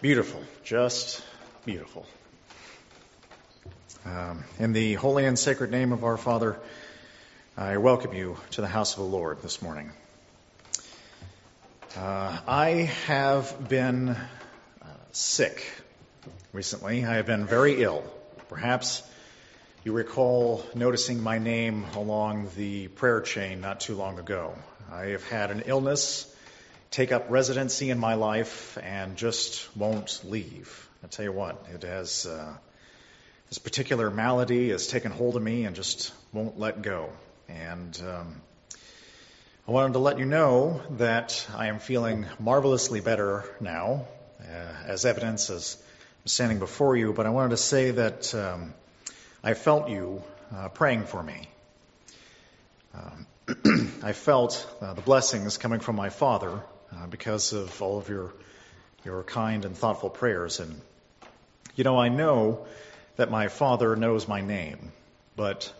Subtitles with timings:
[0.00, 1.22] Beautiful, just
[1.66, 2.06] beautiful.
[4.06, 6.58] Um, in the holy and sacred name of our Father,
[7.54, 9.90] I welcome you to the house of the Lord this morning.
[11.98, 12.70] Uh, I
[13.08, 14.16] have been uh,
[15.12, 15.70] sick
[16.54, 17.04] recently.
[17.04, 18.02] I have been very ill.
[18.48, 19.02] Perhaps
[19.84, 24.54] you recall noticing my name along the prayer chain not too long ago.
[24.90, 26.26] I have had an illness
[26.90, 30.88] take up residency in my life and just won't leave.
[31.04, 32.52] I tell you what, it has uh,
[33.48, 37.10] this particular malady has taken hold of me and just won't let go.
[37.48, 38.40] And um,
[39.68, 44.06] I wanted to let you know that I am feeling marvelously better now,
[44.40, 45.76] uh, as evidence as
[46.22, 47.12] I'm standing before you.
[47.12, 48.74] But I wanted to say that um,
[49.44, 51.48] I felt you uh, praying for me.
[52.94, 53.26] Um,
[54.02, 56.60] I felt uh, the blessings coming from my Father
[56.94, 58.32] uh, because of all of your
[59.04, 60.60] your kind and thoughtful prayers.
[60.60, 60.80] And
[61.74, 62.66] you know, I know
[63.16, 64.92] that my father knows my name,
[65.36, 65.72] but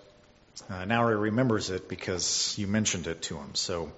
[0.68, 3.54] uh, now he remembers it because you mentioned it to him.
[3.54, 3.92] So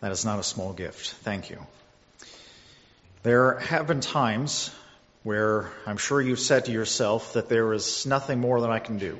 [0.00, 1.12] that is not a small gift.
[1.22, 1.64] Thank you.
[3.22, 4.70] There have been times
[5.22, 8.98] where I'm sure you've said to yourself that there is nothing more that I can
[8.98, 9.18] do.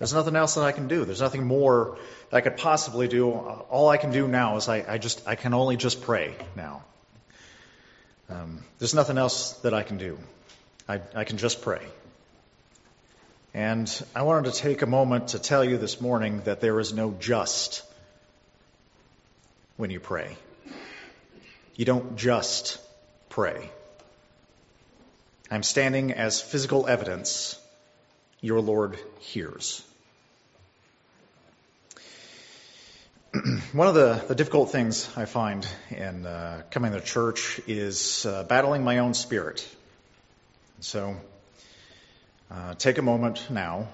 [0.00, 1.04] There's nothing else that I can do.
[1.04, 1.98] There's nothing more
[2.30, 3.30] that I could possibly do.
[3.30, 6.82] All I can do now is I, I just I can only just pray now.
[8.30, 10.18] Um, there's nothing else that I can do.
[10.88, 11.82] I, I can just pray.
[13.52, 16.94] And I wanted to take a moment to tell you this morning that there is
[16.94, 17.82] no just
[19.76, 20.34] when you pray.
[21.76, 22.78] You don't just
[23.28, 23.68] pray.
[25.50, 27.60] I'm standing as physical evidence
[28.40, 29.84] your Lord hears.
[33.72, 38.42] One of the, the, difficult things I find in uh, coming to church is uh,
[38.42, 39.64] battling my own spirit.
[40.80, 41.14] So
[42.50, 43.86] uh, take a moment now,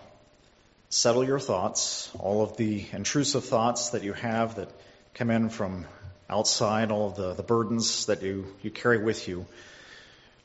[0.89, 4.71] settle your thoughts, all of the intrusive thoughts that you have that
[5.13, 5.85] come in from
[6.31, 9.45] outside, all of the, the burdens that you, you carry with you.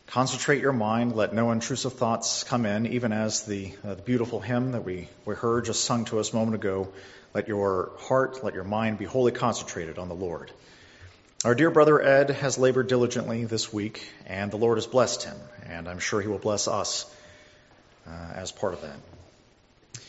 [0.07, 4.41] Concentrate your mind, let no intrusive thoughts come in, even as the, uh, the beautiful
[4.41, 6.91] hymn that we, we heard just sung to us a moment ago
[7.33, 10.51] let your heart, let your mind be wholly concentrated on the Lord.
[11.43, 15.37] Our dear brother Ed has labored diligently this week, and the Lord has blessed him,
[15.65, 17.11] and I'm sure he will bless us
[18.07, 20.01] uh, as part of that.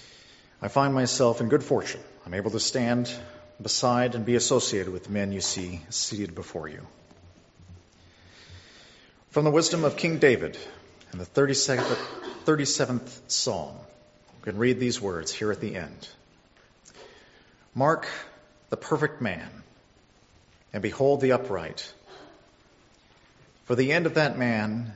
[0.61, 2.01] I find myself in good fortune.
[2.27, 3.13] I'm able to stand
[3.61, 6.87] beside and be associated with the men you see seated before you.
[9.31, 10.59] From the wisdom of King David
[11.13, 11.97] in the 37th,
[12.45, 13.75] 37th Psalm,
[14.41, 16.09] we can read these words here at the end.
[17.75, 18.07] Mark
[18.69, 19.49] the perfect man,
[20.73, 21.93] and behold the upright.
[23.65, 24.93] For the end of that man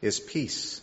[0.00, 0.80] is peace.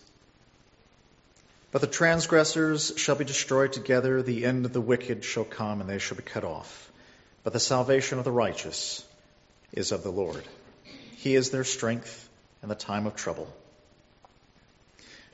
[1.71, 5.89] But the transgressors shall be destroyed together, the end of the wicked shall come, and
[5.89, 6.91] they shall be cut off.
[7.43, 9.03] But the salvation of the righteous
[9.71, 10.43] is of the Lord.
[11.17, 12.29] He is their strength
[12.63, 13.51] in the time of trouble.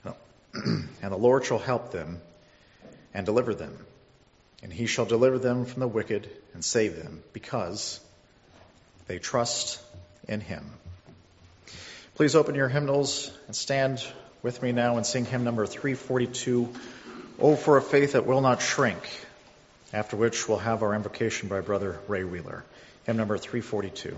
[0.54, 2.20] And the Lord shall help them
[3.14, 3.78] and deliver them
[4.63, 8.00] and he shall deliver them from the wicked and save them, because
[9.08, 9.80] they trust
[10.28, 10.66] in him.
[12.16, 14.06] Please open your hymnals and stand
[14.44, 16.74] with me now and sing hymn number 342,
[17.40, 19.02] Oh, for a faith that will not shrink,
[19.94, 22.63] after which we'll have our invocation by Brother Ray Wheeler.
[23.06, 24.16] Hymn number 342.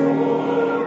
[0.00, 0.77] Lord.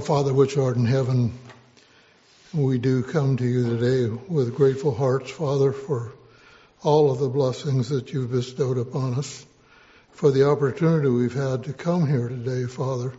[0.00, 1.38] Our Father, which art in heaven,
[2.54, 6.14] we do come to you today with grateful hearts, Father, for
[6.82, 9.44] all of the blessings that you've bestowed upon us,
[10.12, 13.12] for the opportunity we've had to come here today, Father,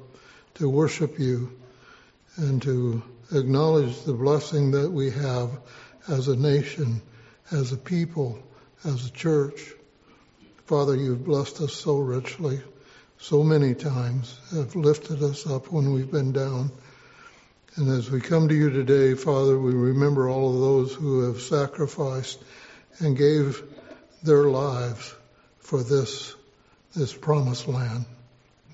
[0.56, 1.56] to worship you
[2.38, 5.52] and to acknowledge the blessing that we have
[6.08, 7.00] as a nation,
[7.52, 8.42] as a people,
[8.84, 9.72] as a church.
[10.66, 12.60] Father, you've blessed us so richly
[13.22, 16.72] so many times have lifted us up when we've been down.
[17.76, 21.40] And as we come to you today, Father, we remember all of those who have
[21.40, 22.40] sacrificed
[22.98, 23.62] and gave
[24.24, 25.14] their lives
[25.60, 26.36] for this,
[26.96, 28.06] this promised land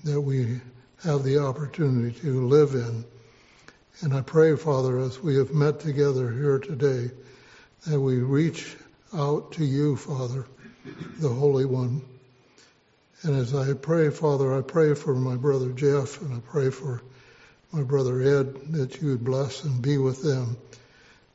[0.04, 0.62] that we
[1.04, 3.04] have the opportunity to live in.
[4.00, 7.10] And I pray, Father, as we have met together here today,
[7.86, 8.74] that we reach
[9.12, 10.46] out to you, Father,
[11.18, 12.00] the Holy One
[13.22, 17.02] and as I pray, Father, I pray for my brother Jeff and I pray for
[17.72, 20.56] my brother Ed that you would bless and be with them.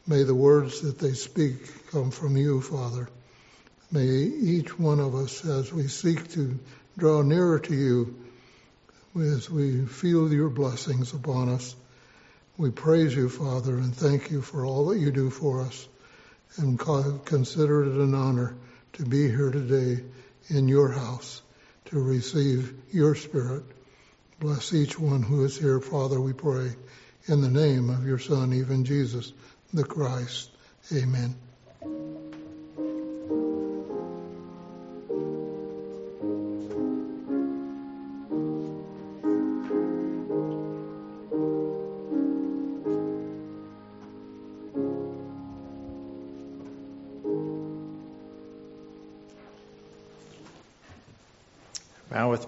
[0.08, 3.10] May the words that they speak come from you, Father.
[3.92, 6.58] May each one of us, as we seek to
[6.98, 8.16] draw nearer to you,
[9.20, 11.75] as we feel your blessings upon us,
[12.58, 15.88] we praise you, Father, and thank you for all that you do for us,
[16.58, 16.80] and
[17.25, 18.56] consider it an honor
[18.94, 20.04] to be here today
[20.50, 21.42] in your house
[21.93, 23.63] to receive your Spirit.
[24.39, 26.71] Bless each one who is here, Father, we pray,
[27.27, 29.31] in the name of your Son, even Jesus
[29.73, 30.50] the Christ.
[30.91, 31.35] Amen.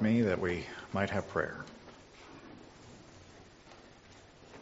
[0.05, 1.57] Me that we might have prayer.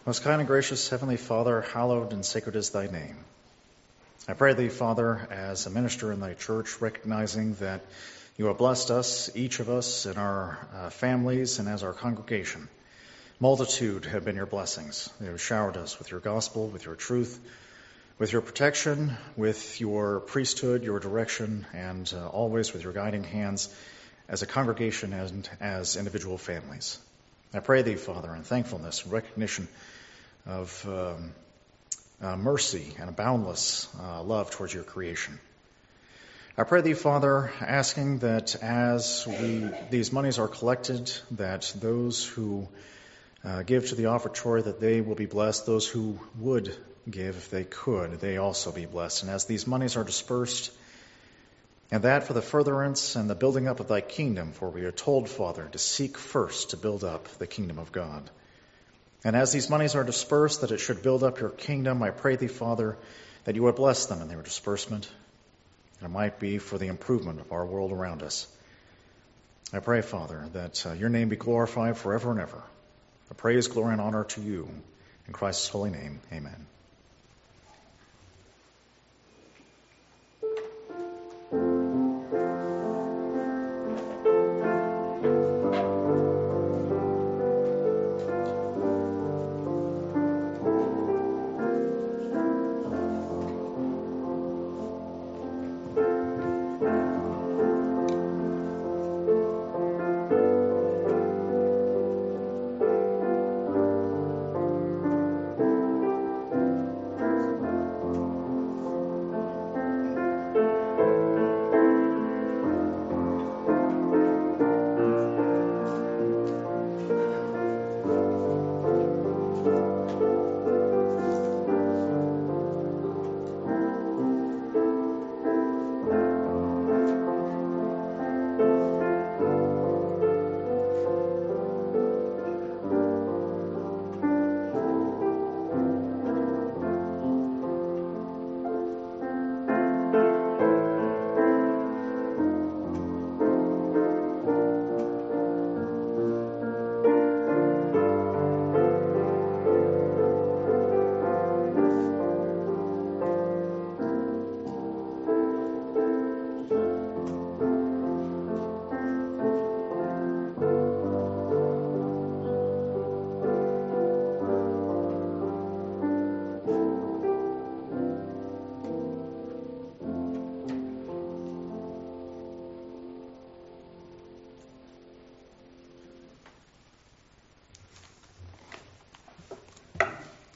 [0.06, 3.18] Most kind and gracious Heavenly Father, hallowed and sacred is thy name.
[4.26, 7.82] I pray thee, Father, as a minister in thy church, recognizing that
[8.38, 12.70] you have blessed us, each of us, in our uh, families and as our congregation.
[13.42, 15.10] Multitude have been your blessings.
[15.20, 17.38] You have showered us with your gospel, with your truth,
[18.18, 23.68] with your protection, with your priesthood, your direction, and uh, always with your guiding hands
[24.28, 27.00] as a congregation and as individual families.
[27.54, 29.68] I pray thee, Father, in thankfulness recognition
[30.46, 31.32] of um,
[32.22, 35.40] uh, mercy and a boundless uh, love towards your creation.
[36.58, 42.68] I pray thee, Father, asking that as we these monies are collected, that those who
[43.44, 45.66] uh, give to the offertory, that they will be blessed.
[45.66, 46.76] Those who would
[47.10, 49.24] give, if they could, they also be blessed.
[49.24, 50.72] And as these monies are dispersed,
[51.94, 54.92] and that for the furtherance and the building up of thy kingdom, for we are
[54.92, 58.28] told, Father, to seek first to build up the kingdom of God.
[59.24, 62.36] And as these monies are dispersed, that it should build up your kingdom, I pray
[62.36, 62.98] thee, Father,
[63.44, 65.08] that you would bless them in their disbursement,
[66.00, 68.48] and it might be for the improvement of our world around us.
[69.72, 72.64] I pray, Father, that uh, your name be glorified forever and ever.
[73.30, 74.68] I praise, glory, and honor to you.
[75.28, 76.73] In Christ's holy name, amen.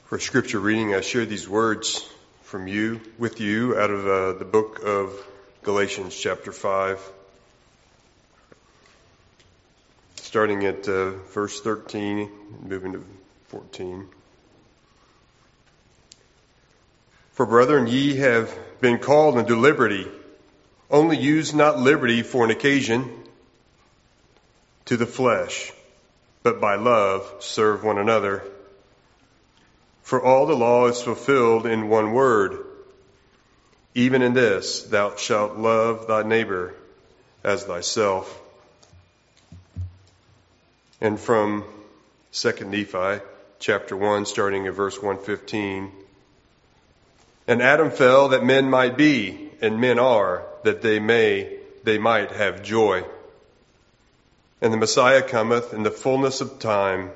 [0.08, 2.02] For scripture reading, I share these words
[2.44, 5.12] from you, with you, out of uh, the book of
[5.62, 6.98] Galatians, chapter 5.
[10.16, 12.30] Starting at uh, verse 13,
[12.62, 13.04] moving to
[13.48, 14.08] 14.
[17.32, 18.50] For brethren, ye have
[18.80, 20.08] been called unto liberty.
[20.90, 23.12] Only use not liberty for an occasion
[24.86, 25.70] to the flesh,
[26.42, 28.42] but by love serve one another.
[30.08, 32.64] For all the law is fulfilled in one word,
[33.94, 36.74] even in this, thou shalt love thy neighbor
[37.44, 38.40] as thyself.
[40.98, 41.62] And from
[42.32, 43.22] 2 Nephi,
[43.58, 45.92] chapter 1, starting at verse 115.
[47.46, 52.30] And Adam fell that men might be, and men are, that they may, they might
[52.30, 53.04] have joy.
[54.62, 57.10] And the Messiah cometh in the fullness of time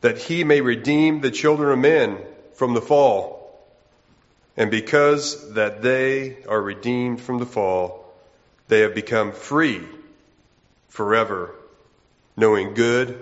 [0.00, 2.18] that he may redeem the children of men
[2.54, 3.40] from the fall.
[4.56, 8.12] And because that they are redeemed from the fall,
[8.68, 9.82] they have become free
[10.88, 11.54] forever,
[12.36, 13.18] knowing good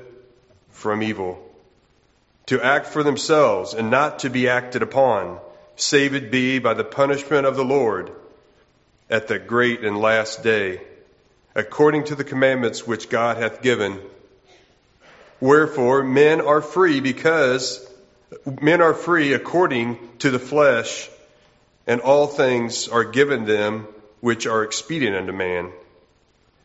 [0.70, 1.44] from evil,
[2.46, 5.38] to act for themselves and not to be acted upon,
[5.76, 8.10] save it be by the punishment of the Lord
[9.10, 10.80] at the great and last day,
[11.54, 14.00] according to the commandments which God hath given
[15.40, 17.86] Wherefore, men are free because
[18.60, 21.08] men are free according to the flesh,
[21.86, 23.86] and all things are given them
[24.20, 25.70] which are expedient unto man.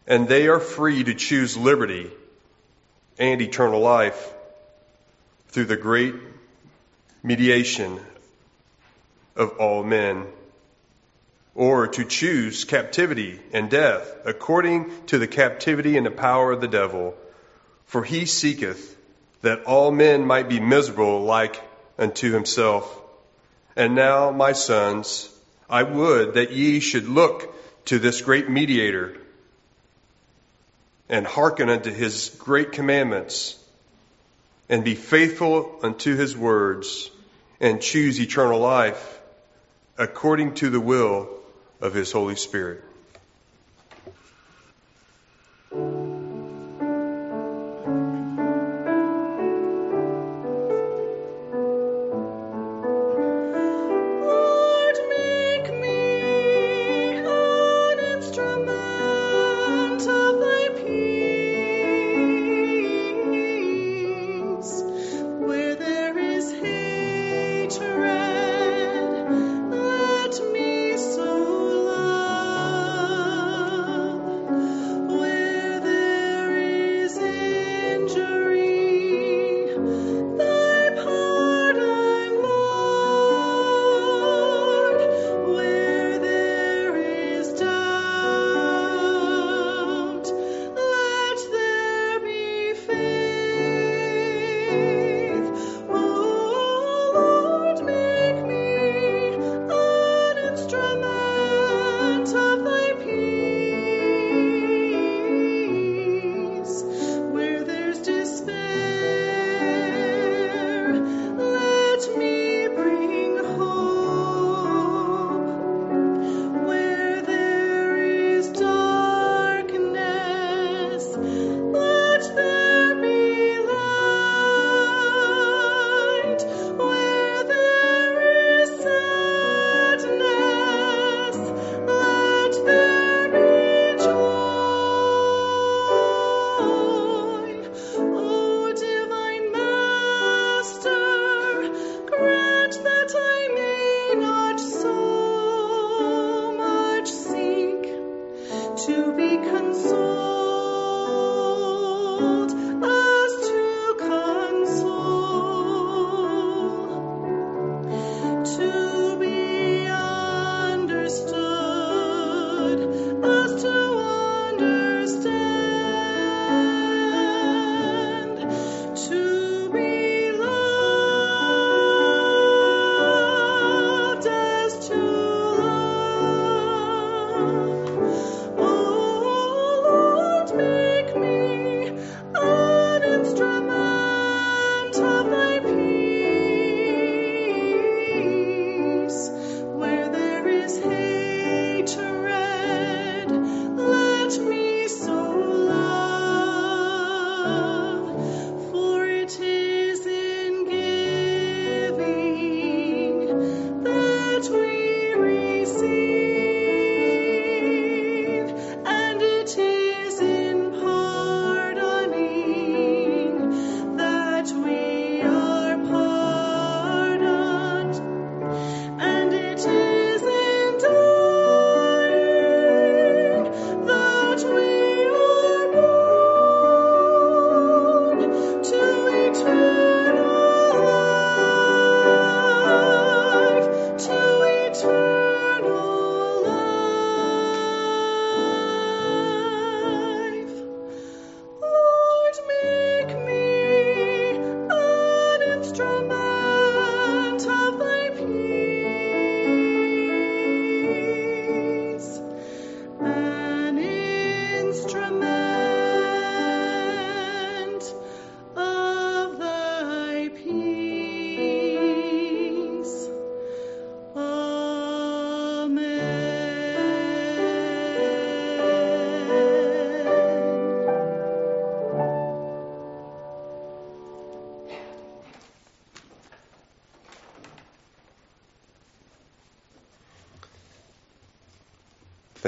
[0.08, 2.12] And they are free to choose liberty
[3.20, 4.34] and eternal life
[5.50, 6.16] through the great
[7.22, 8.00] mediation
[9.36, 10.26] of all men,
[11.56, 16.68] or to choose captivity and death according to the captivity and the power of the
[16.68, 17.16] devil
[17.86, 18.98] for he seeketh
[19.42, 21.62] that all men might be miserable like
[21.98, 23.02] unto himself.
[23.76, 25.30] And now, my sons,
[25.70, 27.54] I would that ye should look
[27.86, 29.18] to this great mediator
[31.10, 33.60] and hearken unto his great commandments
[34.70, 37.12] and be faithful unto his words
[37.60, 39.20] and choose eternal life
[39.98, 41.30] according to the will
[41.82, 42.84] of his Holy Spirit.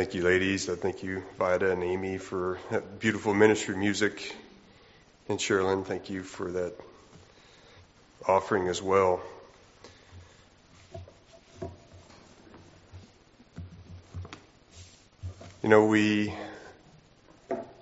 [0.06, 0.70] Thank you, ladies.
[0.70, 4.36] I thank you, Vida and Amy, for that beautiful ministry music.
[5.28, 6.76] And Sherilyn, thank you for that
[8.28, 9.20] offering as well.
[15.64, 16.36] You know, we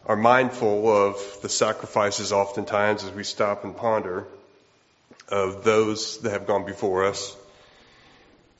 [0.05, 4.25] are mindful of the sacrifices oftentimes as we stop and ponder
[5.27, 7.35] of those that have gone before us.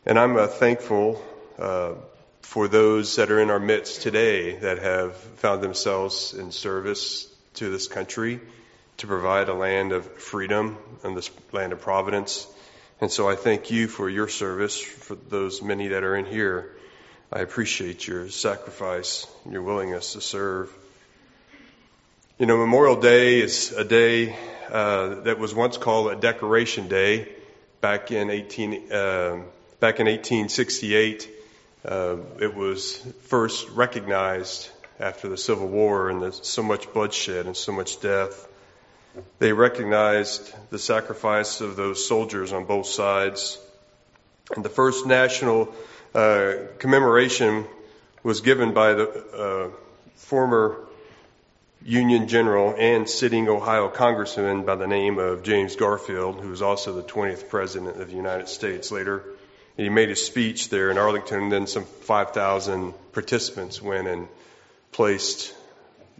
[0.05, 1.23] And I'm uh, thankful
[1.57, 1.93] uh,
[2.43, 7.71] for those that are in our midst today that have found themselves in service to
[7.71, 8.39] this country
[8.97, 12.45] to provide a land of freedom and this land of providence.
[13.01, 16.75] And so I thank you for your service, for those many that are in here.
[17.31, 20.71] I appreciate your sacrifice and your willingness to serve.
[22.37, 24.35] You know, Memorial Day is a day
[24.69, 27.29] uh, that was once called a Decoration Day
[27.81, 29.39] back in 18 uh,
[29.79, 31.32] back in 1868.
[31.85, 34.69] Uh, it was first recognized
[34.99, 38.47] after the Civil War and so much bloodshed and so much death.
[39.39, 43.59] They recognized the sacrifice of those soldiers on both sides.
[44.55, 45.73] And the first national
[46.15, 47.65] uh, commemoration
[48.23, 49.69] was given by the uh,
[50.15, 50.77] former
[51.83, 56.93] Union General and sitting Ohio Congressman by the name of James Garfield, who was also
[56.93, 59.23] the 20th President of the United States later.
[59.75, 64.27] He made a speech there in Arlington, and then some 5,000 participants went and
[64.91, 65.53] placed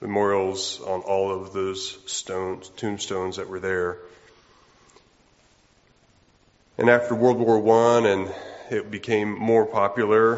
[0.01, 3.99] memorials on all of those stones, tombstones that were there.
[6.79, 7.59] And after World War
[7.95, 8.33] I and
[8.71, 10.37] it became more popular,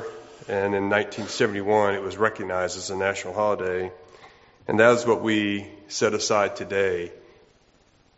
[0.49, 3.93] and in 1971 it was recognized as a national holiday.
[4.67, 7.13] And that is what we set aside today,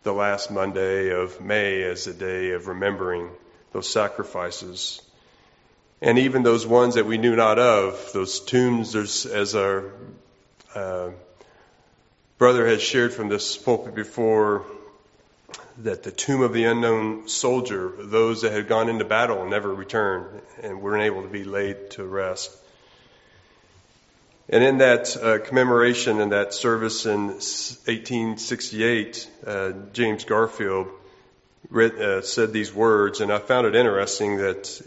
[0.02, 3.30] the last Monday of May, as a day of remembering
[3.72, 5.02] those sacrifices.
[6.00, 9.92] And even those ones that we knew not of, those tombs, as our
[10.74, 11.10] uh,
[12.38, 14.64] brother has shared from this pulpit before,
[15.78, 19.72] that the tomb of the unknown soldier, those that had gone into battle and never
[19.72, 22.56] returned and weren't able to be laid to rest.
[24.48, 30.88] And in that uh, commemoration and that service in 1868, uh, James Garfield
[31.70, 34.80] read, uh, said these words, and I found it interesting that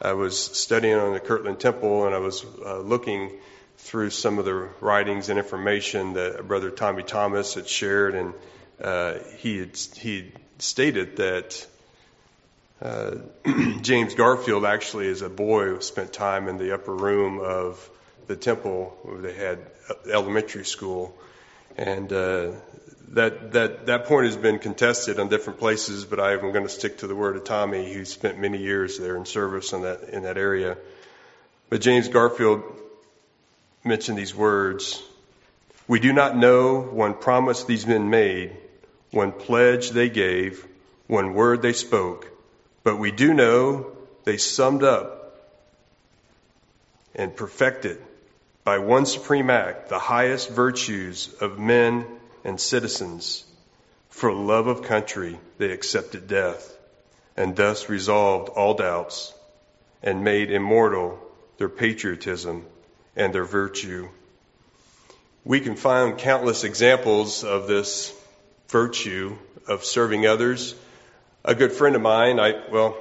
[0.00, 3.32] I was studying on the Kirtland Temple and I was uh, looking
[3.78, 8.34] through some of the writings and information that Brother Tommy Thomas had shared and
[8.82, 11.66] uh, he had he stated that
[12.80, 13.16] uh,
[13.82, 17.90] James Garfield actually, as a boy, spent time in the upper room of
[18.26, 19.58] the temple where they had
[20.10, 21.14] elementary school,
[21.76, 22.52] and uh,
[23.10, 26.04] that point has been contested on different places.
[26.04, 28.98] But I am going to stick to the word of Tommy, who spent many years
[28.98, 30.76] there in service in that in that area.
[31.68, 32.62] But James Garfield
[33.84, 35.02] mentioned these words.
[35.88, 38.56] We do not know one promise these men made
[39.10, 40.66] one pledge they gave,
[41.06, 42.28] one word they spoke,
[42.84, 43.86] but we do know
[44.24, 45.36] they summed up
[47.14, 47.98] and perfected
[48.62, 52.06] by one supreme act the highest virtues of men
[52.44, 53.44] and citizens.
[54.08, 56.76] For love of country, they accepted death
[57.36, 59.32] and thus resolved all doubts
[60.02, 61.18] and made immortal
[61.58, 62.66] their patriotism
[63.16, 64.08] and their virtue.
[65.44, 68.14] We can find countless examples of this
[68.68, 70.74] virtue of serving others.
[71.44, 72.96] A good friend of mine, I, well,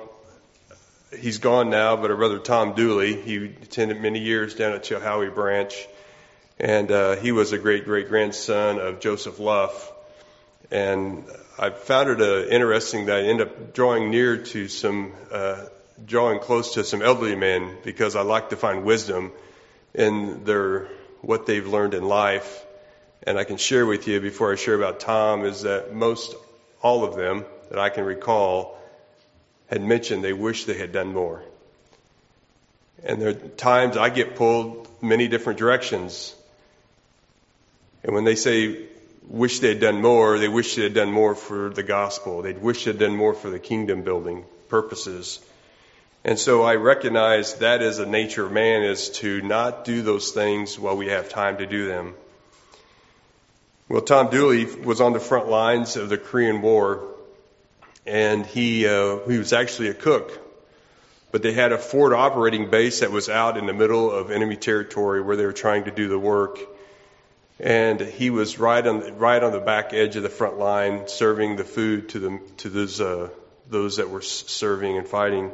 [1.18, 5.34] he's gone now, but a brother Tom Dooley, he attended many years down at Chilhowie
[5.34, 5.88] Branch,
[6.60, 9.92] and uh, he was a great great grandson of Joseph Luff.
[10.72, 11.24] And
[11.58, 15.66] I found it uh, interesting that I ended up drawing near to some, uh,
[16.06, 19.32] drawing close to some elderly men because I like to find wisdom
[19.94, 20.88] in their
[21.22, 22.66] what they've learned in life
[23.24, 26.36] and I can share with you before I share about Tom is that most
[26.82, 28.80] all of them that I can recall
[29.68, 31.44] had mentioned they wish they had done more.
[33.04, 36.34] And there are times I get pulled many different directions.
[38.04, 38.86] And when they say
[39.28, 42.42] wish they had done more, they wish they had done more for the gospel.
[42.42, 45.40] They'd wish they had done more for the kingdom building purposes.
[46.24, 50.32] And so I recognize that is a nature of man is to not do those
[50.32, 52.14] things while we have time to do them.
[53.88, 57.04] Well, Tom Dooley was on the front lines of the Korean War,
[58.06, 60.38] and he uh, he was actually a cook.
[61.32, 64.58] But they had a forward operating base that was out in the middle of enemy
[64.58, 66.60] territory where they were trying to do the work.
[67.60, 71.08] And he was right on the, right on the back edge of the front line,
[71.08, 73.30] serving the food to the to those uh,
[73.70, 75.52] those that were serving and fighting.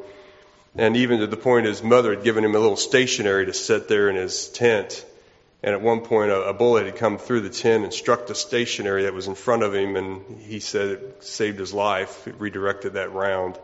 [0.76, 3.88] And even to the point his mother had given him a little stationery to sit
[3.88, 5.06] there in his tent.
[5.64, 8.36] And at one point, a, a bullet had come through the tent and struck the
[8.36, 12.28] stationery that was in front of him, and he said it saved his life.
[12.28, 13.58] It redirected that round.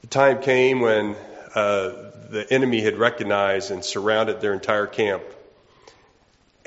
[0.00, 1.14] The time came when
[1.54, 1.92] uh,
[2.30, 5.22] the enemy had recognized and surrounded their entire camp.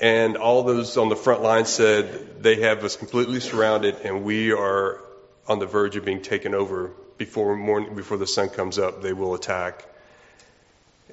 [0.01, 4.51] And all those on the front line said, they have us completely surrounded, and we
[4.51, 4.99] are
[5.47, 9.03] on the verge of being taken over before morning, before the sun comes up.
[9.03, 9.85] They will attack.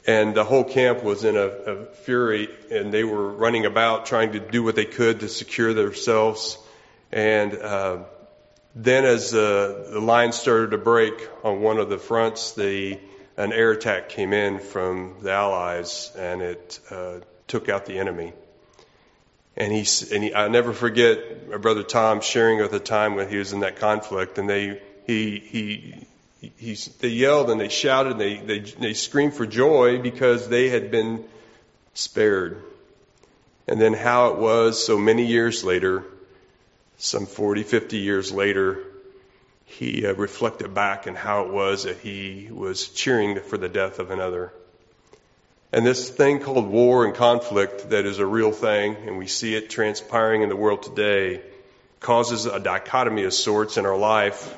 [0.07, 4.33] And the whole camp was in a, a fury, and they were running about trying
[4.33, 6.57] to do what they could to secure themselves.
[7.13, 7.99] And uh,
[8.75, 12.99] then, as uh, the line started to break on one of the fronts, the
[13.37, 17.17] an air attack came in from the Allies, and it uh,
[17.49, 18.33] took out the enemy.
[19.59, 23.29] And he, and he, I never forget my brother Tom sharing at the time when
[23.29, 26.07] he was in that conflict, and they, he, he,
[26.57, 30.69] he, they yelled and they shouted and they, they, they screamed for joy because they
[30.69, 31.25] had been
[31.95, 32.63] spared.
[33.67, 36.05] And then how it was so many years later,
[36.97, 38.85] some 40, 50 years later,
[39.65, 43.99] he uh, reflected back on how it was that he was cheering for the death
[43.99, 44.53] of another.
[45.71, 49.55] And this thing called war and conflict that is a real thing, and we see
[49.55, 51.43] it transpiring in the world today,
[52.01, 54.57] causes a dichotomy of sorts in our life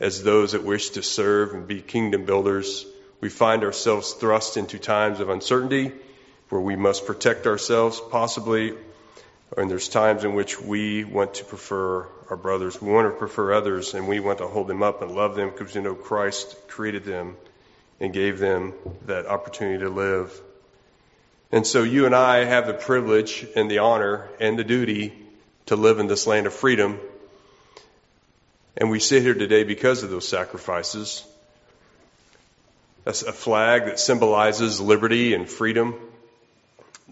[0.00, 2.84] as those that wish to serve and be kingdom builders.
[3.20, 5.92] We find ourselves thrust into times of uncertainty
[6.48, 8.74] where we must protect ourselves, possibly,
[9.56, 12.82] and there's times in which we want to prefer our brothers.
[12.82, 15.50] We want to prefer others, and we want to hold them up and love them
[15.50, 17.36] because we know Christ created them
[18.00, 18.74] and gave them
[19.06, 20.40] that opportunity to live.
[21.52, 25.12] And so you and I have the privilege and the honor and the duty
[25.66, 26.98] to live in this land of freedom.
[28.76, 31.24] And we sit here today because of those sacrifices.
[33.04, 35.94] That's a flag that symbolizes liberty and freedom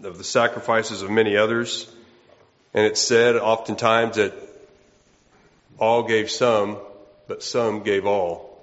[0.03, 1.89] of the sacrifices of many others.
[2.73, 4.33] And it's said oftentimes that
[5.79, 6.77] all gave some,
[7.27, 8.54] but some gave all.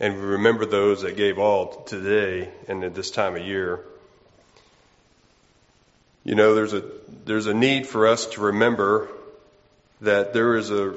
[0.00, 3.80] And we remember those that gave all today and at this time of year.
[6.24, 6.82] You know, there's a,
[7.24, 9.08] there's a need for us to remember
[10.00, 10.94] that there is a,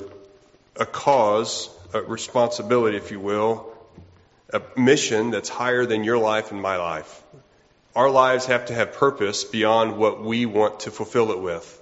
[0.77, 3.71] a cause, a responsibility, if you will,
[4.51, 7.23] a mission that's higher than your life and my life.
[7.95, 11.81] Our lives have to have purpose beyond what we want to fulfill it with.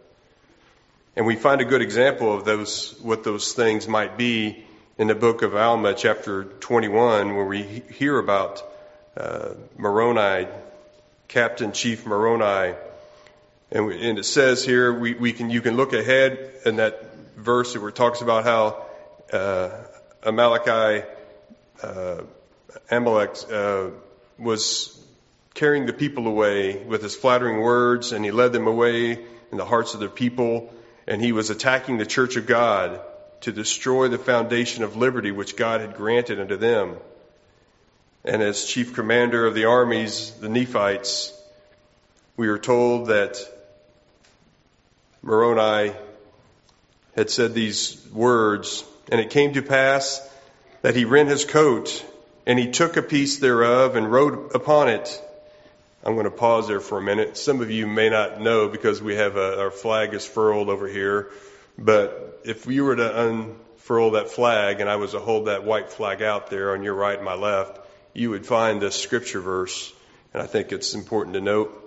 [1.16, 4.65] And we find a good example of those, what those things might be
[4.98, 8.64] in the book of Alma, chapter 21, where we hear about
[9.18, 10.48] uh, Moroni,
[11.28, 12.76] Captain Chief Moroni.
[13.72, 17.14] And, we, and it says here, we, we, can, you can look ahead in that
[17.36, 18.86] verse where it talks about how
[19.34, 19.84] uh,
[21.84, 22.22] uh,
[22.90, 23.88] Amalek uh,
[24.38, 24.98] was
[25.56, 29.12] carrying the people away with his flattering words, and he led them away
[29.52, 30.74] in the hearts of their people,
[31.06, 33.02] and he was attacking the church of God
[33.46, 36.98] to destroy the foundation of liberty which God had granted unto them.
[38.24, 41.32] And as chief commander of the armies, the Nephites,
[42.38, 43.38] we are told that
[45.22, 45.94] Moroni
[47.16, 50.28] had said these words, and it came to pass
[50.82, 52.04] that he rent his coat,
[52.48, 55.22] and he took a piece thereof and wrote upon it.
[56.04, 57.38] I'm going to pause there for a minute.
[57.38, 60.88] Some of you may not know because we have a, our flag is furled over
[60.88, 61.30] here.
[61.78, 65.90] But if you were to unfurl that flag and I was to hold that white
[65.90, 67.80] flag out there on your right and my left,
[68.14, 69.94] you would find this scripture verse.
[70.34, 71.82] And I think it's important to note.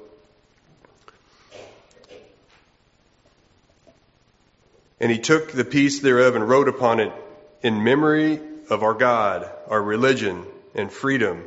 [5.00, 7.12] And he took the piece thereof and wrote upon it
[7.62, 11.44] in memory of our God, our religion and freedom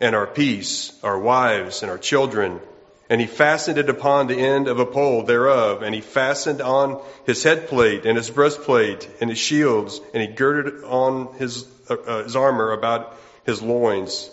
[0.00, 2.60] and our peace, our wives and our children
[3.08, 7.00] and he fastened it upon the end of a pole thereof, and he fastened on
[7.24, 12.22] his headplate and his breastplate and his shields, and he girded on his, uh, uh,
[12.24, 14.30] his armor about his loins.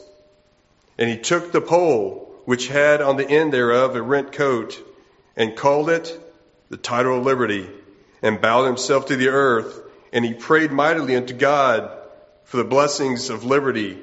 [0.97, 4.81] And he took the pole, which had on the end thereof a rent coat,
[5.36, 6.19] and called it
[6.69, 7.69] the title of liberty,
[8.23, 9.81] and bowed himself to the earth,
[10.12, 11.91] and he prayed mightily unto God
[12.45, 13.99] for the blessings of liberty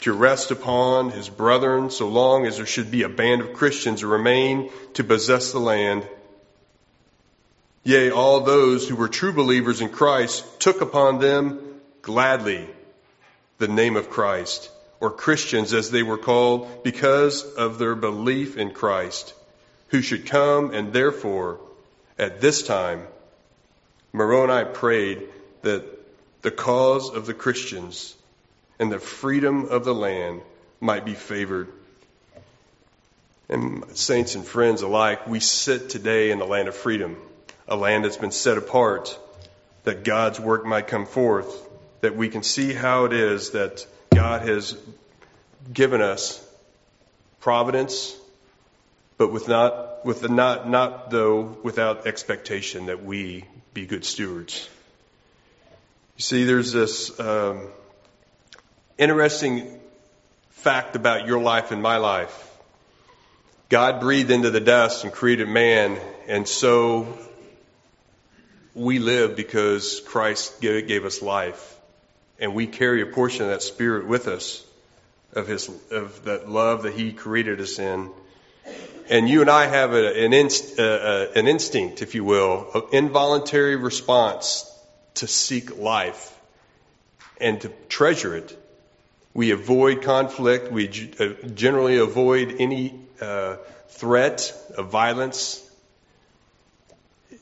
[0.00, 4.00] to rest upon his brethren so long as there should be a band of Christians
[4.00, 6.06] who remain to possess the land.
[7.82, 11.60] Yea, all those who were true believers in Christ took upon them
[12.02, 12.68] gladly
[13.58, 18.72] the name of Christ, or Christians as they were called, because of their belief in
[18.72, 19.34] Christ,
[19.88, 21.60] who should come, and therefore,
[22.18, 23.06] at this time,
[24.12, 25.22] Moroni prayed
[25.62, 25.84] that
[26.42, 28.15] the cause of the Christians
[28.78, 30.42] and the freedom of the land
[30.80, 31.68] might be favored.
[33.48, 37.16] And saints and friends alike, we sit today in the land of freedom,
[37.68, 39.16] a land that's been set apart,
[39.84, 41.68] that God's work might come forth,
[42.00, 44.76] that we can see how it is that God has
[45.72, 46.44] given us
[47.40, 48.16] providence,
[49.16, 54.68] but with not with the not not though without expectation that we be good stewards.
[56.16, 57.68] You see, there's this um,
[58.98, 59.78] interesting
[60.50, 62.42] fact about your life and my life.
[63.68, 67.18] God breathed into the dust and created man, and so
[68.74, 71.76] we live because Christ gave us life,
[72.38, 74.64] and we carry a portion of that spirit with us,
[75.32, 78.10] of his of that love that He created us in.
[79.08, 82.68] And you and I have a, an, inst, uh, uh, an instinct, if you will,
[82.74, 84.68] an involuntary response
[85.14, 86.36] to seek life
[87.40, 88.56] and to treasure it.
[89.36, 90.72] We avoid conflict.
[90.72, 90.88] We
[91.20, 93.56] uh, generally avoid any uh,
[93.88, 95.62] threat of violence.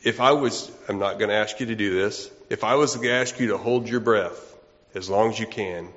[0.03, 2.29] If I was, I'm not going to ask you to do this.
[2.51, 4.57] If I was to ask you to hold your breath
[4.97, 5.89] as long as you can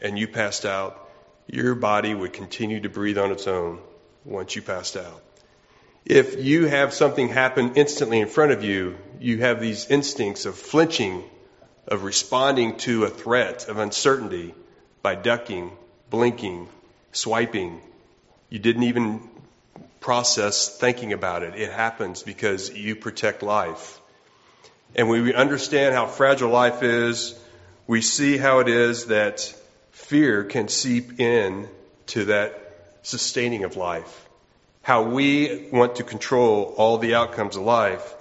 [0.00, 1.08] and you passed out,
[1.46, 3.78] your body would continue to breathe on its own
[4.24, 5.22] once you passed out.
[6.04, 10.56] If you have something happen instantly in front of you, you have these instincts of
[10.56, 11.22] flinching,
[11.86, 14.52] of responding to a threat, of uncertainty
[15.06, 15.70] by ducking,
[16.10, 16.66] blinking,
[17.12, 17.80] swiping.
[18.50, 19.20] You didn't even
[20.00, 21.54] process thinking about it.
[21.54, 24.00] It happens because you protect life.
[24.96, 27.38] And when we understand how fragile life is,
[27.86, 29.38] we see how it is that
[29.92, 31.68] fear can seep in
[32.06, 34.28] to that sustaining of life
[34.82, 38.12] how we want to control all the outcomes of life.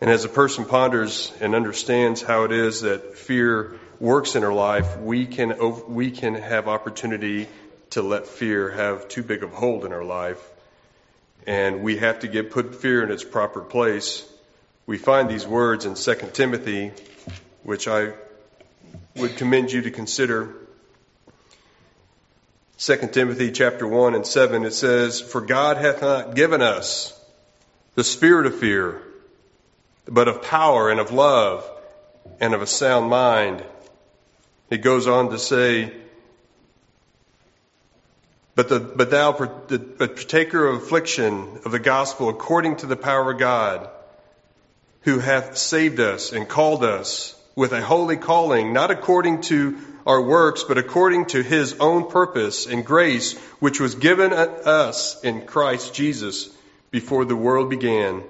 [0.00, 4.52] And as a person ponders and understands how it is that fear works in our
[4.52, 5.54] life, we can,
[5.88, 7.46] we can have opportunity
[7.90, 10.42] to let fear have too big of a hold in our life.
[11.46, 14.28] And we have to get, put fear in its proper place.
[14.86, 16.90] We find these words in 2 Timothy,
[17.62, 18.12] which I
[19.16, 20.52] would commend you to consider
[22.78, 27.16] 2 Timothy chapter 1 and 7, it says, For God hath not given us
[27.94, 29.00] the spirit of fear,
[30.08, 31.64] but of power and of love
[32.40, 33.62] and of a sound mind.
[34.72, 35.92] It goes on to say,
[38.54, 43.32] but, the, but thou, the partaker of affliction of the gospel according to the power
[43.32, 43.90] of God,
[45.02, 50.22] who hath saved us and called us with a holy calling, not according to our
[50.22, 55.92] works, but according to his own purpose and grace, which was given us in Christ
[55.92, 56.48] Jesus
[56.90, 58.22] before the world began,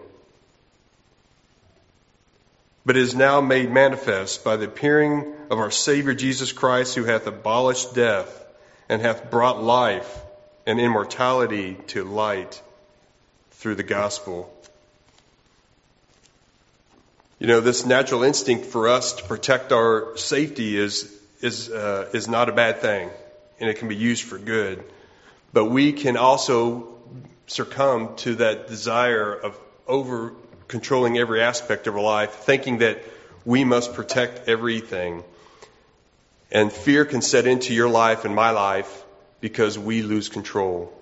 [2.84, 7.26] but is now made manifest by the appearing of our Savior Jesus Christ, who hath
[7.26, 8.44] abolished death
[8.88, 10.20] and hath brought life
[10.66, 12.60] and immortality to light
[13.52, 14.52] through the gospel.
[17.38, 22.28] You know, this natural instinct for us to protect our safety is is, uh, is
[22.28, 23.10] not a bad thing,
[23.58, 24.82] and it can be used for good.
[25.52, 26.88] But we can also
[27.48, 30.32] succumb to that desire of over
[30.72, 33.00] controlling every aspect of our life, thinking that
[33.44, 35.22] we must protect everything.
[36.50, 39.04] And fear can set into your life and my life
[39.40, 40.92] because we lose control.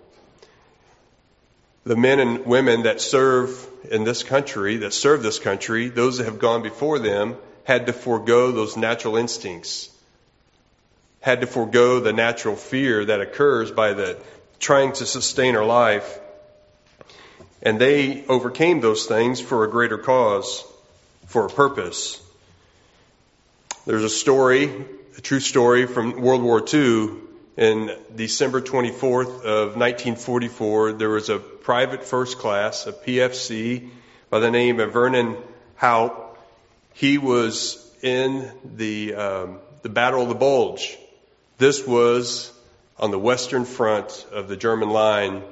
[1.84, 6.24] The men and women that serve in this country, that serve this country, those that
[6.24, 9.88] have gone before them, had to forego those natural instincts
[11.20, 14.16] had to forego the natural fear that occurs by the
[14.58, 16.18] trying to sustain our life.
[17.62, 20.64] And they overcame those things for a greater cause,
[21.26, 22.22] for a purpose.
[23.86, 24.70] There's a story,
[25.16, 27.11] a true story from World War II.
[27.56, 33.90] In December 24th of 1944, there was a private first class, a PFC,
[34.30, 35.36] by the name of Vernon
[35.76, 36.38] Haupt.
[36.94, 40.98] He was in the um, the Battle of the Bulge,
[41.58, 42.52] this was
[42.98, 45.42] on the western front of the German line,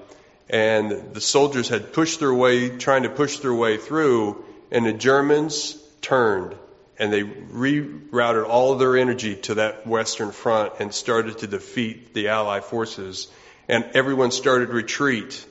[0.51, 4.93] and the soldiers had pushed their way, trying to push their way through, and the
[4.93, 6.55] Germans turned
[6.99, 12.13] and they rerouted all of their energy to that western front and started to defeat
[12.13, 13.29] the Allied forces.
[13.69, 15.45] And everyone started retreat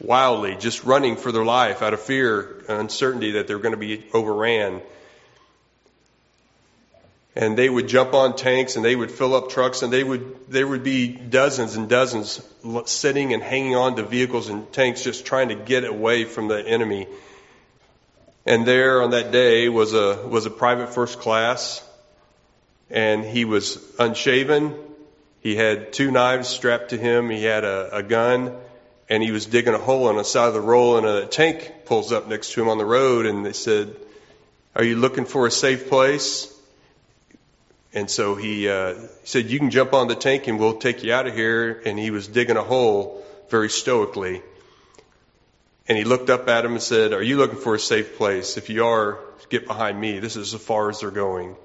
[0.00, 3.78] wildly, just running for their life out of fear uncertainty that they were going to
[3.78, 4.82] be overran
[7.36, 10.50] and they would jump on tanks and they would fill up trucks and they would
[10.50, 12.40] there would be dozens and dozens
[12.86, 16.66] sitting and hanging on to vehicles and tanks just trying to get away from the
[16.66, 17.08] enemy
[18.46, 21.82] and there on that day was a was a private first class
[22.90, 24.74] and he was unshaven.
[25.40, 27.30] He had two knives strapped to him.
[27.30, 28.56] He had a, a gun,
[29.08, 30.98] and he was digging a hole on the side of the road.
[30.98, 33.96] And a tank pulls up next to him on the road, and they said,
[34.74, 36.50] "Are you looking for a safe place?"
[37.94, 41.12] And so he, uh, said, "You can jump on the tank, and we'll take you
[41.12, 44.42] out of here." And he was digging a hole very stoically.
[45.86, 48.56] And he looked up at him and said, Are you looking for a safe place?
[48.56, 49.18] If you are,
[49.50, 50.18] get behind me.
[50.18, 51.56] This is as far as they're going.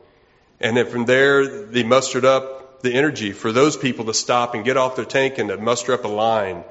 [0.60, 4.66] And then from there, they mustered up the energy for those people to stop and
[4.66, 6.64] get off their tank and to muster up a line.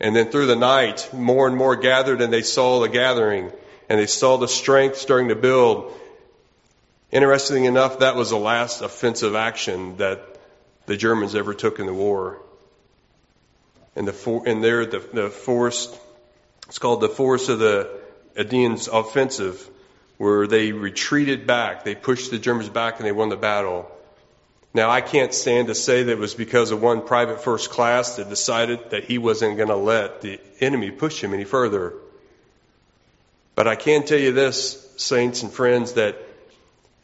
[0.00, 3.52] And then through the night, more and more gathered and they saw the gathering
[3.88, 5.92] and they saw the strength starting to build.
[7.14, 10.20] Interestingly enough, that was the last offensive action that
[10.86, 12.42] the Germans ever took in the war.
[13.94, 15.96] And, the for, and there, the, the force,
[16.66, 17.88] it's called the force of the
[18.36, 19.70] Ardennes offensive
[20.18, 21.84] where they retreated back.
[21.84, 23.88] They pushed the Germans back and they won the battle.
[24.74, 28.16] Now, I can't stand to say that it was because of one private first class
[28.16, 31.92] that decided that he wasn't going to let the enemy push him any further.
[33.54, 36.18] But I can tell you this, saints and friends, that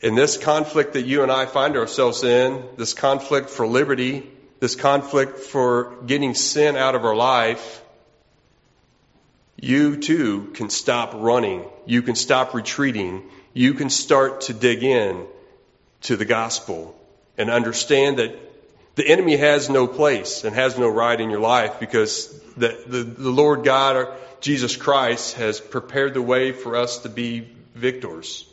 [0.00, 4.28] in this conflict that you and I find ourselves in, this conflict for liberty,
[4.58, 7.82] this conflict for getting sin out of our life,
[9.60, 11.64] you too can stop running.
[11.84, 13.28] You can stop retreating.
[13.52, 15.26] You can start to dig in
[16.02, 16.98] to the gospel
[17.36, 18.38] and understand that
[18.94, 23.02] the enemy has no place and has no right in your life because the, the,
[23.02, 24.08] the Lord God,
[24.40, 28.46] Jesus Christ, has prepared the way for us to be victors,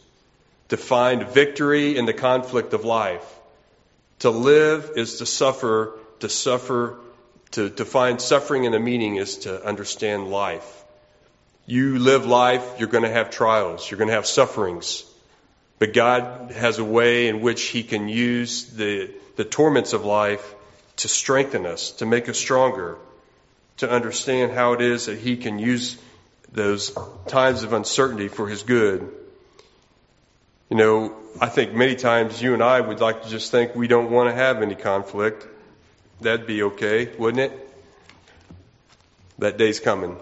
[0.70, 3.26] to find victory in the conflict of life.
[4.20, 6.98] To live is to suffer, to suffer,
[7.52, 10.84] to, to find suffering and a meaning is to understand life.
[11.66, 15.04] You live life, you're going to have trials, you're going to have sufferings.
[15.80, 20.56] But God has a way in which He can use the, the torments of life
[20.98, 22.98] to strengthen us, to make us stronger,
[23.78, 25.98] to understand how it is that He can use
[26.52, 26.98] those
[27.28, 29.14] times of uncertainty for His good.
[30.70, 33.88] You know, I think many times you and I would like to just think we
[33.88, 35.48] don't want to have any conflict.
[36.20, 37.74] That'd be okay, wouldn't it?
[39.40, 40.18] That day's coming.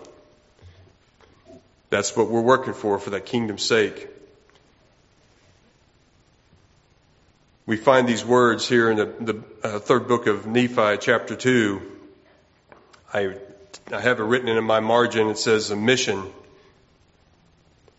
[1.89, 4.09] That's what we're working for, for that kingdom's sake.
[7.65, 11.81] We find these words here in the, the uh, third book of Nephi, chapter 2.
[13.11, 13.35] I,
[13.91, 15.29] I have it written in my margin.
[15.29, 16.31] It says, a mission.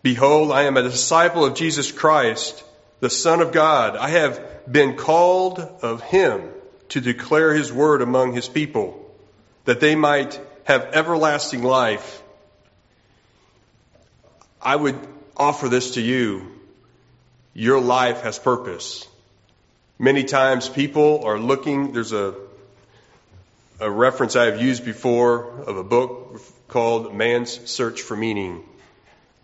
[0.07, 2.63] Behold, I am a disciple of Jesus Christ,
[3.01, 3.97] the Son of God.
[3.97, 4.41] I have
[4.71, 6.49] been called of Him
[6.91, 9.05] to declare His word among His people,
[9.65, 12.23] that they might have everlasting life.
[14.63, 14.97] I would
[15.37, 16.53] offer this to you.
[17.53, 19.09] Your life has purpose.
[19.99, 22.33] Many times people are looking, there's a,
[23.81, 28.63] a reference I have used before of a book called Man's Search for Meaning.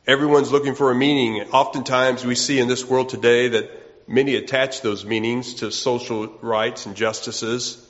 [0.04, 1.42] Everyone's looking for a meaning.
[1.52, 6.86] Oftentimes we see in this world today that many attach those meanings to social rights
[6.86, 7.86] and justices.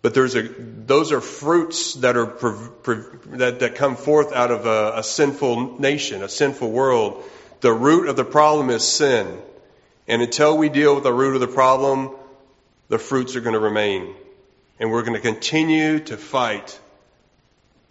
[0.00, 2.24] But there's a, those are fruits that are
[3.36, 7.22] that, that come forth out of a, a sinful nation, a sinful world.
[7.60, 9.38] The root of the problem is sin.
[10.08, 12.16] And until we deal with the root of the problem,
[12.88, 14.14] the fruits are going to remain.
[14.80, 16.80] And we're going to continue to fight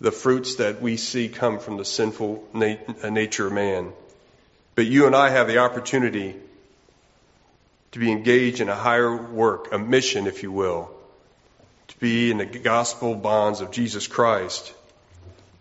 [0.02, 3.94] the fruits that we see come from the sinful nat- uh, nature of man.
[4.74, 6.36] But you and I have the opportunity
[7.92, 10.90] to be engaged in a higher work, a mission, if you will,
[11.90, 14.74] to be in the gospel bonds of Jesus Christ.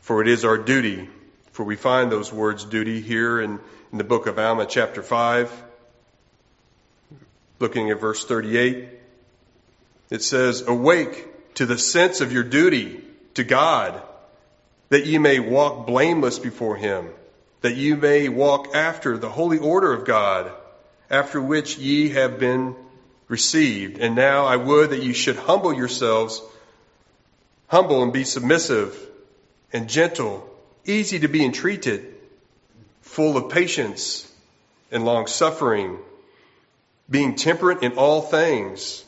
[0.00, 1.10] For it is our duty,
[1.52, 3.60] for we find those words duty here in,
[3.92, 5.52] in the book of Alma, chapter 5,
[7.58, 8.88] looking at verse 38.
[10.08, 14.02] It says, Awake to the sense of your duty to God,
[14.90, 17.08] that ye may walk blameless before him,
[17.62, 20.52] that ye may walk after the holy order of God,
[21.08, 22.74] after which ye have been
[23.28, 23.98] received.
[23.98, 26.42] And now I would that you should humble yourselves,
[27.68, 28.96] humble and be submissive
[29.72, 30.48] and gentle,
[30.84, 32.12] easy to be entreated,
[33.02, 34.30] full of patience
[34.90, 35.98] and long suffering,
[37.08, 39.04] being temperate in all things,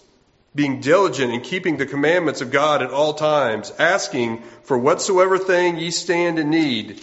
[0.55, 5.79] being diligent in keeping the commandments of God at all times, asking for whatsoever thing
[5.79, 7.03] ye stand in need,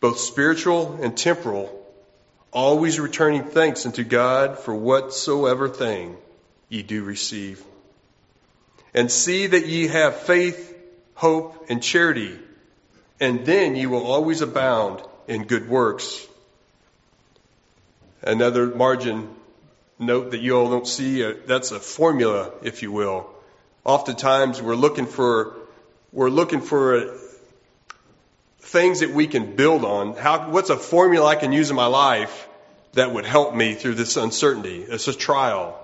[0.00, 1.72] both spiritual and temporal,
[2.52, 6.16] always returning thanks unto God for whatsoever thing
[6.68, 7.62] ye do receive.
[8.94, 10.74] And see that ye have faith,
[11.14, 12.38] hope, and charity,
[13.20, 16.26] and then ye will always abound in good works.
[18.22, 19.28] Another margin
[19.98, 21.24] note that you all don't see.
[21.24, 23.30] Uh, that's a formula, if you will.
[23.84, 25.54] Oftentimes we're looking for,
[26.12, 27.18] we're looking for uh,
[28.60, 30.16] things that we can build on.
[30.16, 32.48] How, what's a formula I can use in my life
[32.94, 34.82] that would help me through this uncertainty?
[34.82, 35.78] It's a trial.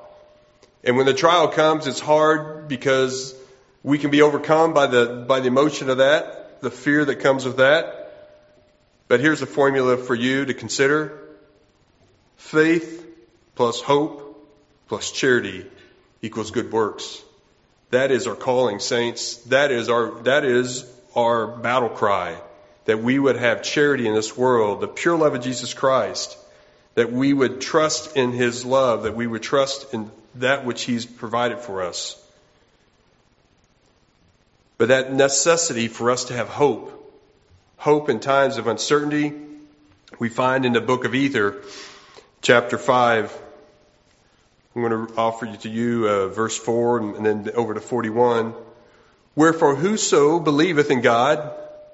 [0.85, 3.35] And when the trial comes, it's hard because
[3.83, 7.45] we can be overcome by the, by the emotion of that, the fear that comes
[7.45, 7.99] with that.
[9.09, 11.19] But here's a formula for you to consider.
[12.37, 13.02] Faith
[13.55, 14.23] plus hope
[14.89, 15.65] plus charity
[16.21, 17.23] equals good works.
[17.91, 19.37] That is our calling, saints.
[19.45, 20.85] That is our, that is
[21.17, 22.39] our battle cry.
[22.87, 26.37] That we would have charity in this world, the pure love of Jesus Christ.
[26.95, 31.07] That we would trust in His love, that we would trust in that which He's
[31.07, 32.23] provided for us.
[34.79, 37.23] But that necessity for us to have hope,
[37.77, 39.33] hope in times of uncertainty,
[40.19, 41.63] we find in the book of Ether,
[42.43, 43.41] chapter 5.
[44.75, 48.53] I'm going to offer to you uh, verse 4 and then over to 41.
[49.37, 51.53] Wherefore, whoso believeth in God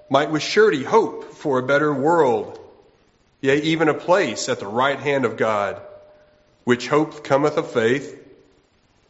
[0.09, 2.59] might with surety hope for a better world,
[3.43, 5.83] yea, even a place at the right hand of God,
[6.65, 8.19] which hope cometh of faith,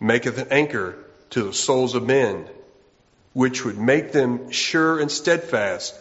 [0.01, 0.99] maketh an anchor
[1.31, 2.49] to the souls of men,
[3.33, 5.95] which would make them sure and steadfast,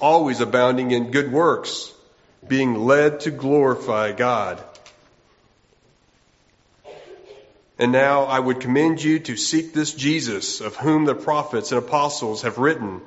[0.00, 1.92] always abounding in good works,
[2.48, 4.64] being led to glorify God.
[7.80, 11.78] And now I would commend you to seek this Jesus, of whom the prophets and
[11.78, 13.00] apostles have written,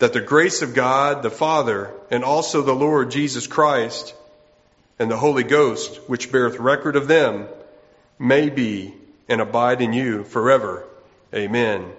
[0.00, 4.12] that the grace of God the Father, and also the Lord Jesus Christ,
[4.98, 7.46] and the Holy Ghost, which beareth record of them,
[8.18, 8.92] may be
[9.28, 10.84] and abide in you forever.
[11.32, 11.92] Amen.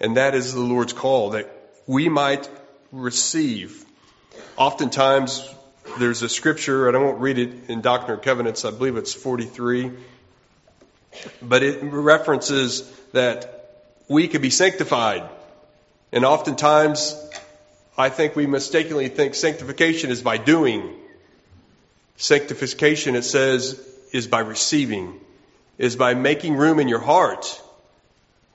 [0.00, 1.54] And that is the Lord's call, that
[1.86, 2.48] we might
[2.90, 3.84] receive.
[4.56, 5.46] Oftentimes,
[5.98, 9.12] there's a scripture, and I won't read it in Doctrine and Covenants, I believe it's
[9.12, 9.92] 43,
[11.40, 15.28] but it references that we could be sanctified.
[16.12, 17.16] And oftentimes,
[17.96, 20.96] I think we mistakenly think sanctification is by doing.
[22.16, 23.80] Sanctification, it says,
[24.12, 25.20] is by receiving
[25.78, 27.60] is by making room in your heart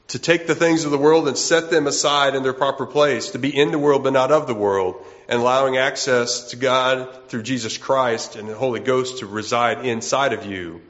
[0.07, 3.31] to take the things of the world and set them aside in their proper place,
[3.31, 4.95] to be in the world but not of the world,
[5.27, 10.31] and allowing access to God through Jesus Christ and the Holy Ghost to reside inside
[10.31, 10.81] of you.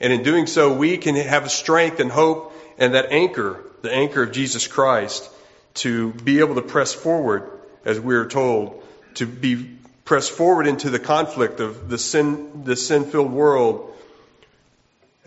[0.00, 4.22] And in doing so, we can have strength and hope and that anchor, the anchor
[4.22, 5.28] of Jesus Christ,
[5.74, 7.50] to be able to press forward,
[7.84, 8.82] as we are told,
[9.14, 13.94] to be pressed forward into the conflict of the sin, the sin-filled world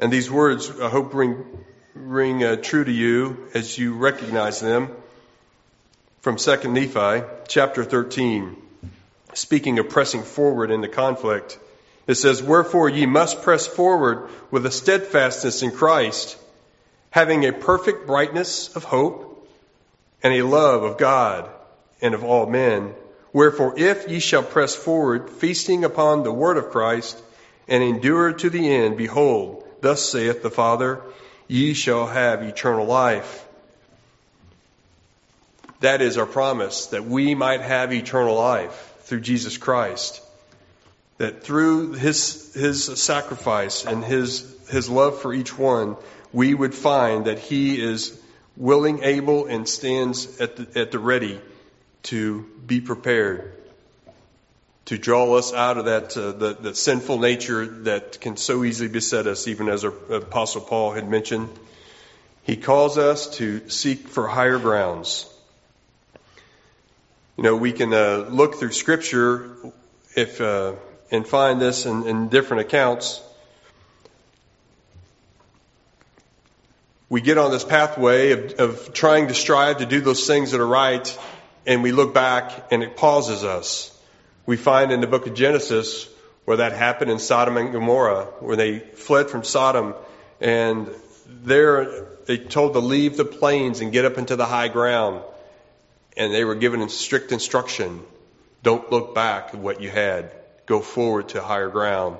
[0.01, 1.45] and these words, I hope, ring,
[1.93, 4.89] ring uh, true to you as you recognize them
[6.21, 8.55] from 2 Nephi, chapter 13,
[9.35, 11.59] speaking of pressing forward in the conflict.
[12.07, 16.37] It says, Wherefore ye must press forward with a steadfastness in Christ,
[17.11, 19.47] having a perfect brightness of hope
[20.23, 21.49] and a love of God
[22.01, 22.93] and of all men.
[23.33, 27.21] Wherefore, if ye shall press forward, feasting upon the word of Christ,
[27.67, 31.01] and endure to the end, behold, Thus saith the Father,
[31.47, 33.47] ye shall have eternal life.
[35.79, 40.21] That is our promise, that we might have eternal life through Jesus Christ.
[41.21, 45.95] That through his, his sacrifice and his, his love for each one,
[46.33, 48.19] we would find that he is
[48.57, 51.39] willing, able, and stands at the, at the ready
[52.09, 53.53] to be prepared
[54.85, 58.89] to draw us out of that uh, the, the sinful nature that can so easily
[58.89, 61.49] beset us, even as our Apostle Paul had mentioned.
[62.41, 65.31] He calls us to seek for higher grounds.
[67.37, 69.55] You know, we can uh, look through Scripture
[70.15, 70.73] if uh,
[71.11, 73.21] and find this in, in different accounts.
[77.09, 80.61] We get on this pathway of, of trying to strive to do those things that
[80.61, 81.17] are right,
[81.67, 83.91] and we look back and it pauses us
[84.45, 86.09] we find in the book of Genesis
[86.45, 89.93] where that happened in Sodom and Gomorrah, where they fled from Sodom
[90.39, 90.89] and
[91.27, 95.21] there they told to leave the plains and get up into the high ground.
[96.17, 98.01] And they were given strict instruction.
[98.63, 100.31] Don't look back at what you had.
[100.65, 102.17] Go forward to higher ground.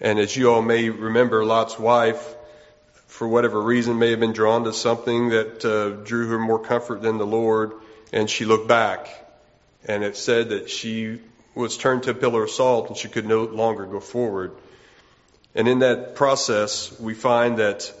[0.00, 2.34] And as you all may remember, Lot's wife,
[3.06, 7.02] for whatever reason, may have been drawn to something that uh, drew her more comfort
[7.02, 7.72] than the Lord,
[8.12, 9.08] and she looked back.
[9.86, 11.20] And it said that she
[11.54, 14.52] was turned to a pillar of salt and she could no longer go forward.
[15.54, 17.92] And in that process, we find that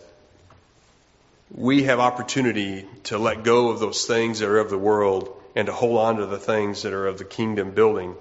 [1.52, 5.66] we have opportunity to let go of those things that are of the world and
[5.66, 8.16] to hold on to the things that are of the kingdom building.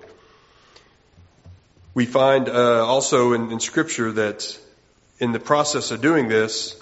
[1.95, 4.57] We find uh, also in, in Scripture that
[5.19, 6.81] in the process of doing this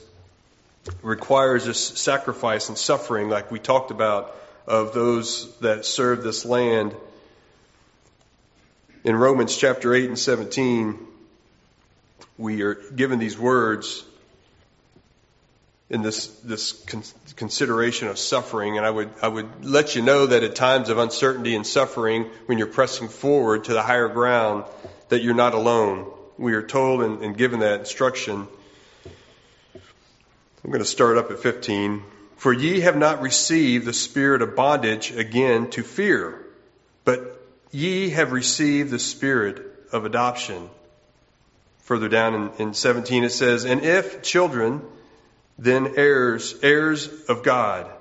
[1.01, 4.33] requires this sacrifice and suffering, like we talked about,
[4.65, 6.95] of those that serve this land.
[9.03, 10.97] In Romans chapter 8 and 17,
[12.37, 14.05] we are given these words
[15.89, 17.03] in this this con-
[17.35, 20.97] consideration of suffering, and I would I would let you know that at times of
[20.97, 24.63] uncertainty and suffering, when you're pressing forward to the higher ground,
[25.11, 26.09] that you're not alone.
[26.37, 28.47] We are told and, and given that instruction.
[29.75, 32.01] I'm going to start up at 15.
[32.37, 36.45] For ye have not received the spirit of bondage again to fear,
[37.03, 40.69] but ye have received the spirit of adoption.
[41.79, 44.81] Further down in, in 17 it says, And if children,
[45.59, 47.91] then heirs, heirs of God,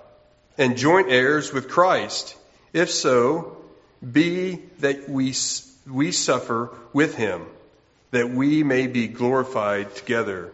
[0.56, 2.36] and joint heirs with Christ.
[2.72, 3.56] If so,
[4.00, 5.32] be that we,
[5.86, 7.46] we suffer with him,
[8.10, 10.52] that we may be glorified together.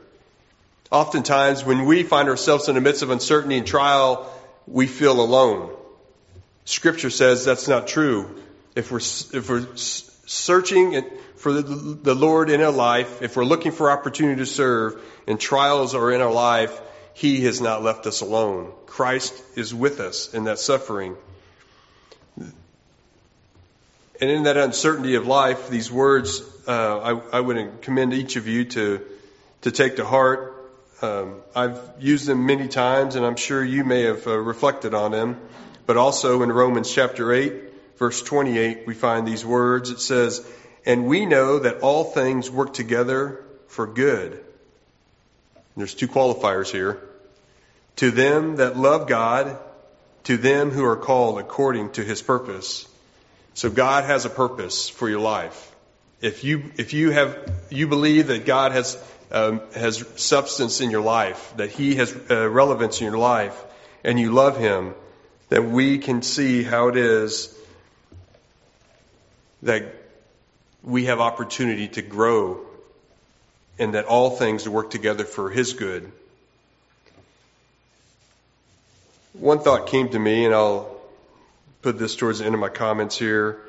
[0.90, 4.30] Oftentimes, when we find ourselves in the midst of uncertainty and trial,
[4.66, 5.74] we feel alone.
[6.64, 8.42] Scripture says that's not true.
[8.74, 11.02] If we're, if we're searching
[11.36, 15.94] for the, Lord in our life, if we're looking for opportunity to serve, and trials
[15.94, 16.80] are in our life,
[17.14, 18.72] he has not left us alone.
[18.86, 21.16] Christ is with us in that suffering.
[24.20, 28.46] And in that uncertainty of life, these words, uh, I, I, would commend each of
[28.46, 29.04] you to,
[29.62, 30.54] to take to heart.
[31.02, 35.10] Um, I've used them many times, and I'm sure you may have uh, reflected on
[35.12, 35.40] them.
[35.84, 37.54] But also in Romans chapter 8,
[37.98, 39.90] verse 28, we find these words.
[39.90, 40.46] It says,
[40.84, 44.42] And we know that all things work together for good
[45.76, 46.98] there's two qualifiers here.
[47.96, 49.58] To them that love God,
[50.24, 52.88] to them who are called according to his purpose.
[53.56, 55.74] So God has a purpose for your life.
[56.20, 59.02] If you, if you have, you believe that God has,
[59.32, 63.58] um, has substance in your life, that he has uh, relevance in your life,
[64.04, 64.94] and you love him,
[65.48, 67.58] then we can see how it is
[69.62, 69.86] that
[70.82, 72.60] we have opportunity to grow
[73.78, 76.12] and that all things work together for his good.
[79.32, 80.95] One thought came to me, and I'll
[81.86, 83.60] put this towards the end of my comments here.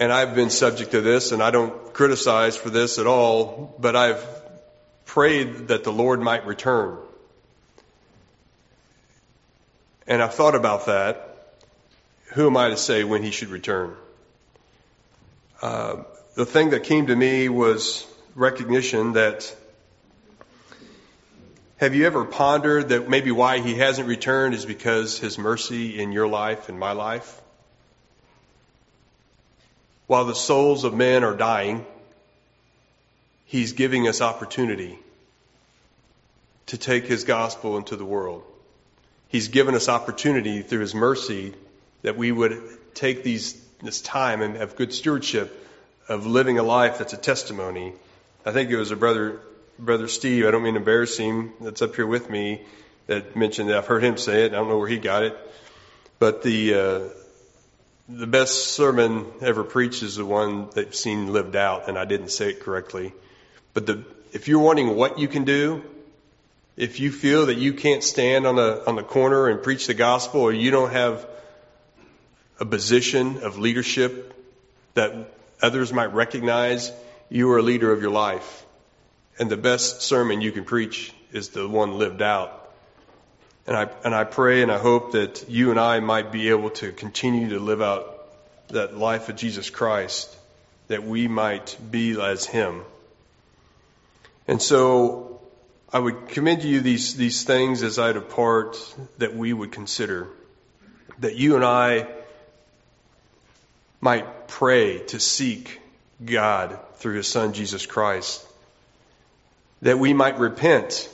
[0.00, 3.94] And I've been subject to this, and I don't criticize for this at all, but
[3.94, 4.26] I've
[5.06, 6.98] prayed that the Lord might return.
[10.08, 11.54] And I've thought about that.
[12.34, 13.94] Who am I to say when he should return?
[15.62, 15.98] Uh,
[16.34, 18.04] the thing that came to me was
[18.34, 19.54] recognition that
[21.78, 26.10] have you ever pondered that maybe why he hasn't returned is because his mercy in
[26.10, 27.40] your life and my life?
[30.08, 31.86] While the souls of men are dying,
[33.44, 34.98] he's giving us opportunity
[36.66, 38.42] to take his gospel into the world.
[39.28, 41.54] He's given us opportunity through his mercy
[42.02, 42.60] that we would
[42.94, 45.66] take these, this time and have good stewardship
[46.08, 47.92] of living a life that's a testimony.
[48.44, 49.40] I think it was a brother,
[49.78, 50.46] brother Steve.
[50.46, 51.52] I don't mean to embarrass him.
[51.60, 52.62] That's up here with me.
[53.06, 54.52] That mentioned that I've heard him say it.
[54.52, 55.36] I don't know where he got it,
[56.18, 57.00] but the uh,
[58.08, 62.30] the best sermon ever preached is the one that seen lived out, and I didn't
[62.30, 63.14] say it correctly.
[63.72, 65.82] But the if you're wanting what you can do,
[66.76, 69.94] if you feel that you can't stand on the on the corner and preach the
[69.94, 71.26] gospel, or you don't have
[72.60, 74.34] a position of leadership
[74.94, 76.92] that others might recognize
[77.30, 78.64] you are a leader of your life.
[79.38, 82.54] And the best sermon you can preach is the one lived out.
[83.66, 86.70] And I, and I pray and I hope that you and I might be able
[86.70, 88.14] to continue to live out
[88.68, 90.34] that life of Jesus Christ,
[90.88, 92.82] that we might be as Him.
[94.46, 95.40] And so
[95.92, 98.76] I would commend to you these, these things as I depart
[99.18, 100.28] that we would consider.
[101.20, 102.08] That you and I
[104.00, 105.80] might pray to seek
[106.24, 108.47] God through His Son Jesus Christ.
[109.82, 111.08] That we might repent.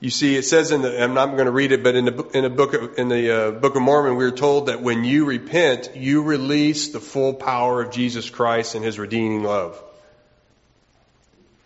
[0.00, 2.24] You see, it says in the, I'm not going to read it, but in the,
[2.34, 5.04] in the book of, in the uh, Book of Mormon, we are told that when
[5.04, 9.80] you repent, you release the full power of Jesus Christ and His redeeming love.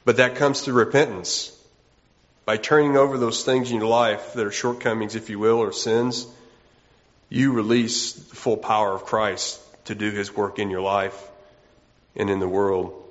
[0.04, 1.50] But that comes through repentance.
[2.44, 5.72] By turning over those things in your life that are shortcomings, if you will, or
[5.72, 6.26] sins,
[7.28, 11.18] you release the full power of Christ to do His work in your life
[12.14, 13.02] and in the world.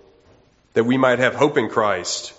[0.73, 2.33] That we might have hope in Christ.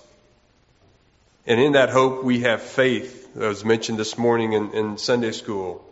[1.46, 5.32] And in that hope, we have faith, that was mentioned this morning in, in Sunday
[5.32, 5.84] school.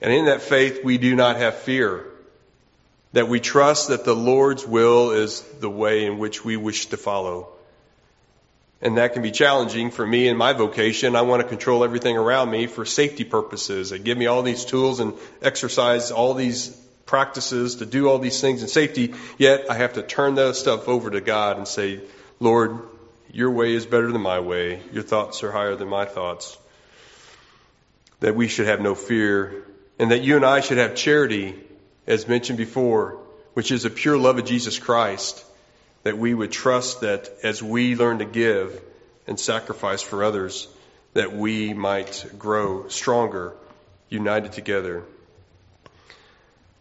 [0.00, 2.04] And in that faith, we do not have fear.
[3.16, 6.98] that we trust that the Lord's will is the way in which we wish to
[6.98, 7.48] follow.
[8.82, 11.16] And that can be challenging for me in my vocation.
[11.16, 13.88] I want to control everything around me for safety purposes.
[13.88, 16.68] They give me all these tools and exercise all these
[17.06, 20.86] practices to do all these things in safety, yet I have to turn that stuff
[20.86, 22.00] over to God and say,
[22.38, 22.80] Lord,
[23.36, 24.80] your way is better than my way.
[24.92, 26.56] Your thoughts are higher than my thoughts.
[28.20, 29.66] That we should have no fear
[29.98, 31.54] and that you and I should have charity,
[32.06, 33.18] as mentioned before,
[33.52, 35.44] which is a pure love of Jesus Christ
[36.02, 38.80] that we would trust that as we learn to give
[39.26, 40.68] and sacrifice for others,
[41.12, 43.54] that we might grow stronger,
[44.08, 45.02] united together.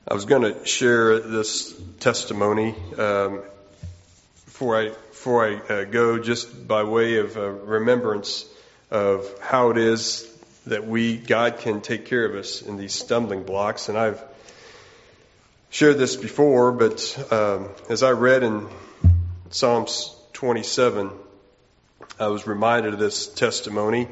[0.07, 3.41] I was going to share this testimony um,
[4.45, 4.91] before I
[5.25, 8.45] before I uh, go, just by way of uh, remembrance
[8.91, 10.31] of how it is
[10.67, 14.23] that we God can take care of us in these stumbling blocks, and I've
[15.71, 18.67] shared this before, but um, as I read in
[19.49, 21.09] Psalms 27,
[22.19, 24.07] I was reminded of this testimony.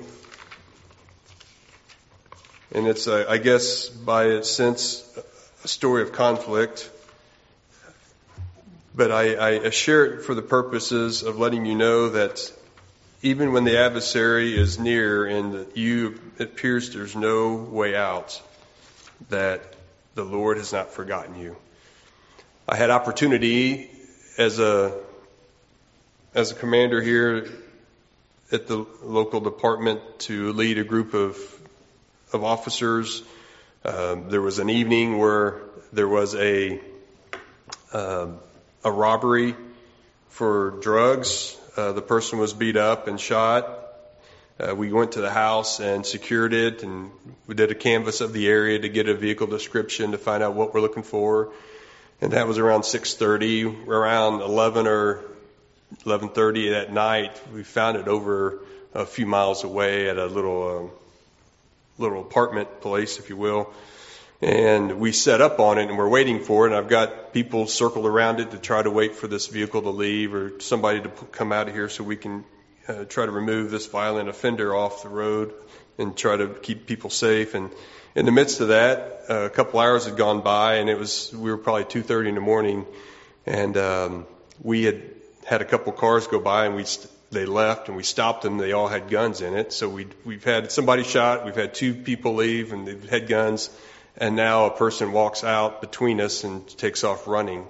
[2.72, 5.08] And it's, uh, I guess, by its sense,
[5.64, 6.90] a story of conflict.
[8.96, 12.52] But I, I share it for the purposes of letting you know that
[13.24, 18.40] even when the adversary is near and you, it appears there's no way out,
[19.30, 19.64] that
[20.14, 21.56] the Lord has not forgotten you.
[22.68, 23.90] I had opportunity
[24.38, 25.00] as a
[26.36, 27.48] as a commander here
[28.52, 31.38] at the local department to lead a group of
[32.32, 33.24] of officers.
[33.84, 36.80] Um, there was an evening where there was a
[37.92, 38.40] um,
[38.84, 39.56] a robbery
[40.30, 41.58] for drugs.
[41.78, 43.80] Uh, the person was beat up and shot.
[44.60, 47.10] Uh, we went to the house and secured it, and
[47.48, 50.54] we did a canvass of the area to get a vehicle description to find out
[50.54, 51.52] what we're looking for.
[52.22, 53.88] And that was around 6:30.
[53.88, 55.24] Around 11 or
[56.06, 58.60] 11:30 that night, we found it over
[58.94, 60.92] a few miles away at a little um,
[61.98, 63.74] little apartment place, if you will.
[64.44, 66.72] And we set up on it and we're waiting for it.
[66.72, 69.90] And I've got people circled around it to try to wait for this vehicle to
[69.90, 72.44] leave or somebody to come out of here so we can
[72.90, 75.54] uh, try to remove this violent offender off the road
[75.98, 77.54] and try to keep people safe.
[77.54, 77.72] And
[78.16, 81.32] in the midst of that, uh, a couple hours had gone by and it was,
[81.34, 82.86] we were probably 2.30 in the morning
[83.46, 84.26] and, um,
[84.62, 85.04] we had
[85.46, 88.58] had a couple cars go by and we st- they left and we stopped them.
[88.58, 89.74] They all had guns in it.
[89.74, 91.46] So we we've had somebody shot.
[91.46, 93.70] We've had two people leave and they've had guns.
[94.18, 97.66] And now a person walks out between us and takes off running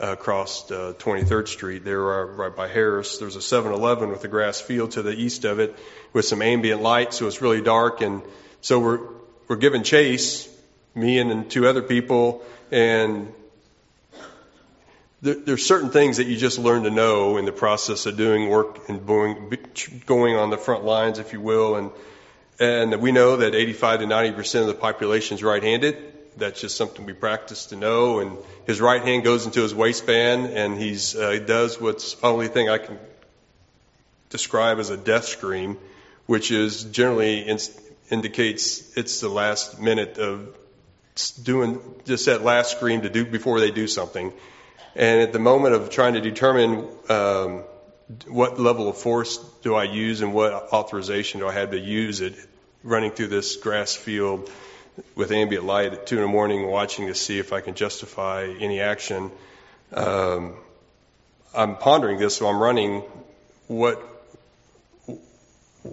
[0.00, 1.84] uh, across uh, 23rd Street.
[1.84, 3.18] There, uh, right by Harris.
[3.18, 5.76] There's a 7-Eleven with a grass field to the east of it
[6.12, 8.00] with some ambient light, so it's really dark.
[8.00, 8.22] And
[8.60, 9.00] so we're
[9.48, 10.48] we're giving chase,
[10.94, 13.32] me and, and two other people, and
[15.20, 18.48] there, there's certain things that you just learn to know in the process of doing
[18.48, 21.76] work and going on the front lines, if you will.
[21.76, 21.90] And,
[22.60, 25.96] and we know that 85 to 90% of the population is right-handed.
[26.36, 28.20] That's just something we practice to know.
[28.20, 32.26] And his right hand goes into his waistband and he's, uh, he does what's the
[32.26, 32.98] only thing I can
[34.30, 35.78] describe as a death scream,
[36.26, 37.58] which is generally in,
[38.10, 40.56] indicates it's the last minute of
[41.42, 44.32] doing just that last scream to do before they do something.
[44.94, 47.64] And at the moment of trying to determine um,
[48.26, 52.20] what level of force do I use and what authorization do I have to use
[52.20, 52.34] it,
[52.82, 54.50] running through this grass field
[55.14, 58.46] with ambient light at two in the morning, watching to see if I can justify
[58.60, 59.30] any action.
[59.92, 60.54] Um,
[61.54, 63.02] I'm pondering this, so I'm running.
[63.68, 64.02] What?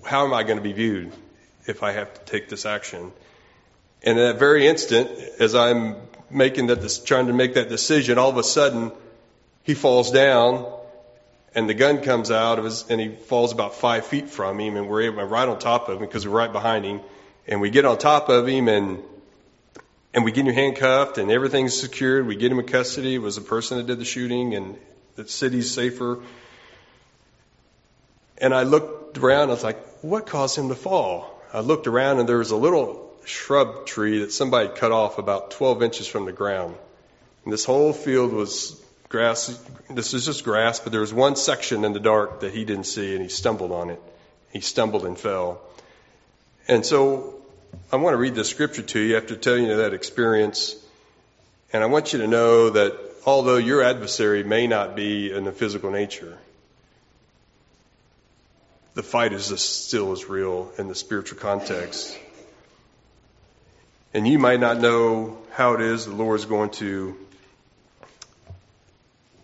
[0.06, 1.12] How am I going to be viewed
[1.66, 3.12] if I have to take this action?
[4.04, 5.96] And in that very instant, as I'm
[6.30, 8.92] making that, trying to make that decision, all of a sudden
[9.64, 10.66] he falls down
[11.56, 14.76] and the gun comes out of his, and he falls about five feet from him
[14.76, 17.02] and we're able, right on top of him because we're right behind him
[17.48, 19.02] and we get on top of him and,
[20.14, 22.28] and we get him handcuffed and everything's secured.
[22.28, 23.16] We get him in custody.
[23.16, 24.78] It was the person that did the shooting and
[25.16, 26.20] the city's safer.
[28.38, 29.50] And I looked around.
[29.50, 31.42] I was like, what caused him to fall?
[31.52, 35.52] I looked around and there was a little shrub tree that somebody cut off about
[35.52, 36.76] 12 inches from the ground.
[37.44, 38.80] And this whole field was
[39.10, 39.60] grass.
[39.90, 42.86] This is just grass, but there was one section in the dark that he didn't
[42.86, 44.02] see, and he stumbled on it.
[44.54, 45.62] He stumbled and fell.
[46.68, 47.42] And so
[47.92, 50.76] I want to read this scripture to you after telling you that experience.
[51.74, 55.52] And I want you to know that although your adversary may not be in the
[55.52, 56.38] physical nature,
[58.94, 62.16] the fight is still as real in the spiritual context.
[64.14, 67.16] And you might not know how it is the Lord is going to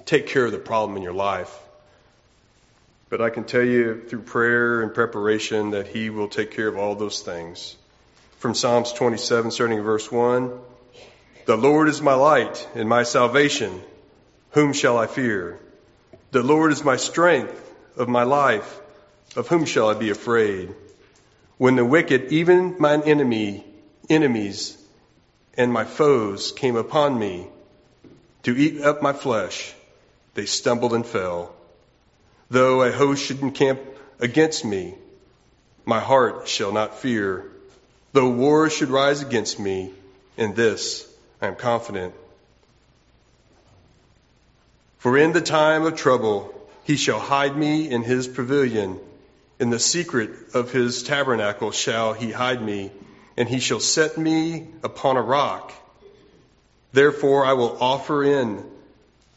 [0.06, 1.54] take care of the problem in your life.
[3.10, 6.78] But I can tell you through prayer and preparation that He will take care of
[6.78, 7.76] all those things.
[8.40, 10.52] From Psalms 27, starting in verse 1
[11.46, 13.82] The Lord is my light and my salvation.
[14.52, 15.60] Whom shall I fear?
[16.32, 17.62] The Lord is my strength
[17.96, 18.82] of my life.
[19.36, 20.74] Of whom shall I be afraid?
[21.58, 23.66] When the wicked, even mine enemy,
[24.10, 24.78] enemies,
[25.58, 27.48] and my foes came upon me
[28.44, 29.74] to eat up my flesh,
[30.36, 31.56] they stumbled and fell.
[32.50, 33.82] Though a host should encamp
[34.20, 34.94] against me,
[35.86, 37.52] my heart shall not fear.
[38.14, 39.92] Though war should rise against me,
[40.38, 41.08] in this
[41.42, 42.14] I am confident.
[45.00, 49.00] For in the time of trouble he shall hide me in his pavilion.
[49.60, 52.92] In the secret of his tabernacle shall he hide me,
[53.38, 55.72] and he shall set me upon a rock.
[56.92, 58.64] Therefore I will offer in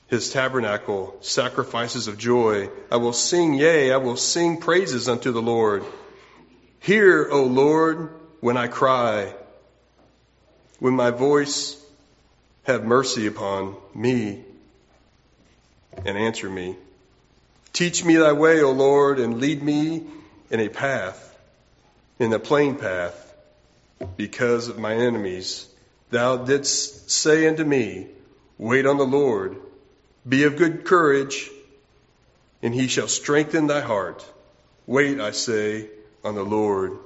[0.09, 2.71] his tabernacle sacrifices of joy.
[2.91, 5.85] I will sing, yea, I will sing praises unto the Lord.
[6.81, 9.35] Hear, O Lord, when I cry,
[10.79, 11.77] when my voice
[12.65, 14.43] have mercy upon me
[16.05, 16.77] and answer me.
[17.73, 20.05] Teach me thy way, O Lord, and lead me
[20.51, 21.37] in a path,
[22.19, 23.25] in a plain path,
[24.17, 25.67] because of my enemies.
[26.11, 28.07] Thou didst say unto me,
[28.57, 29.57] Wait on the Lord,
[30.27, 31.51] be of good courage,
[32.63, 34.25] and he shall strengthen thy heart.
[34.87, 35.89] Wait, I say,
[36.25, 36.99] on the Lord.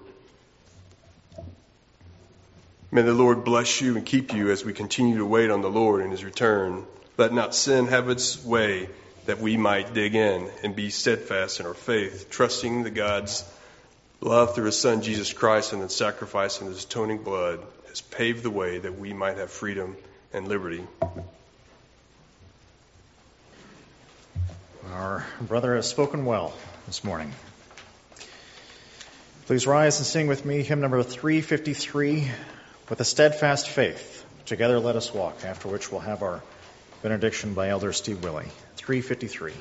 [2.91, 5.71] May the Lord bless you and keep you as we continue to wait on the
[5.71, 6.85] Lord in his return.
[7.17, 8.89] Let not sin have its way
[9.27, 13.45] that we might dig in and be steadfast in our faith, trusting the God's
[14.21, 18.43] love through his Son Jesus Christ and the sacrifice of his atoning blood has paved
[18.43, 19.97] the way that we might have freedom
[20.33, 20.87] and liberty.
[24.93, 26.53] Our brother has spoken well
[26.87, 27.33] this morning.
[29.47, 32.31] Please rise and sing with me hymn number 353
[32.91, 34.27] with a steadfast faith.
[34.45, 36.43] Together let us walk, after which we'll have our
[37.03, 38.51] benediction by Elder Steve Willie.
[38.77, 39.55] 353.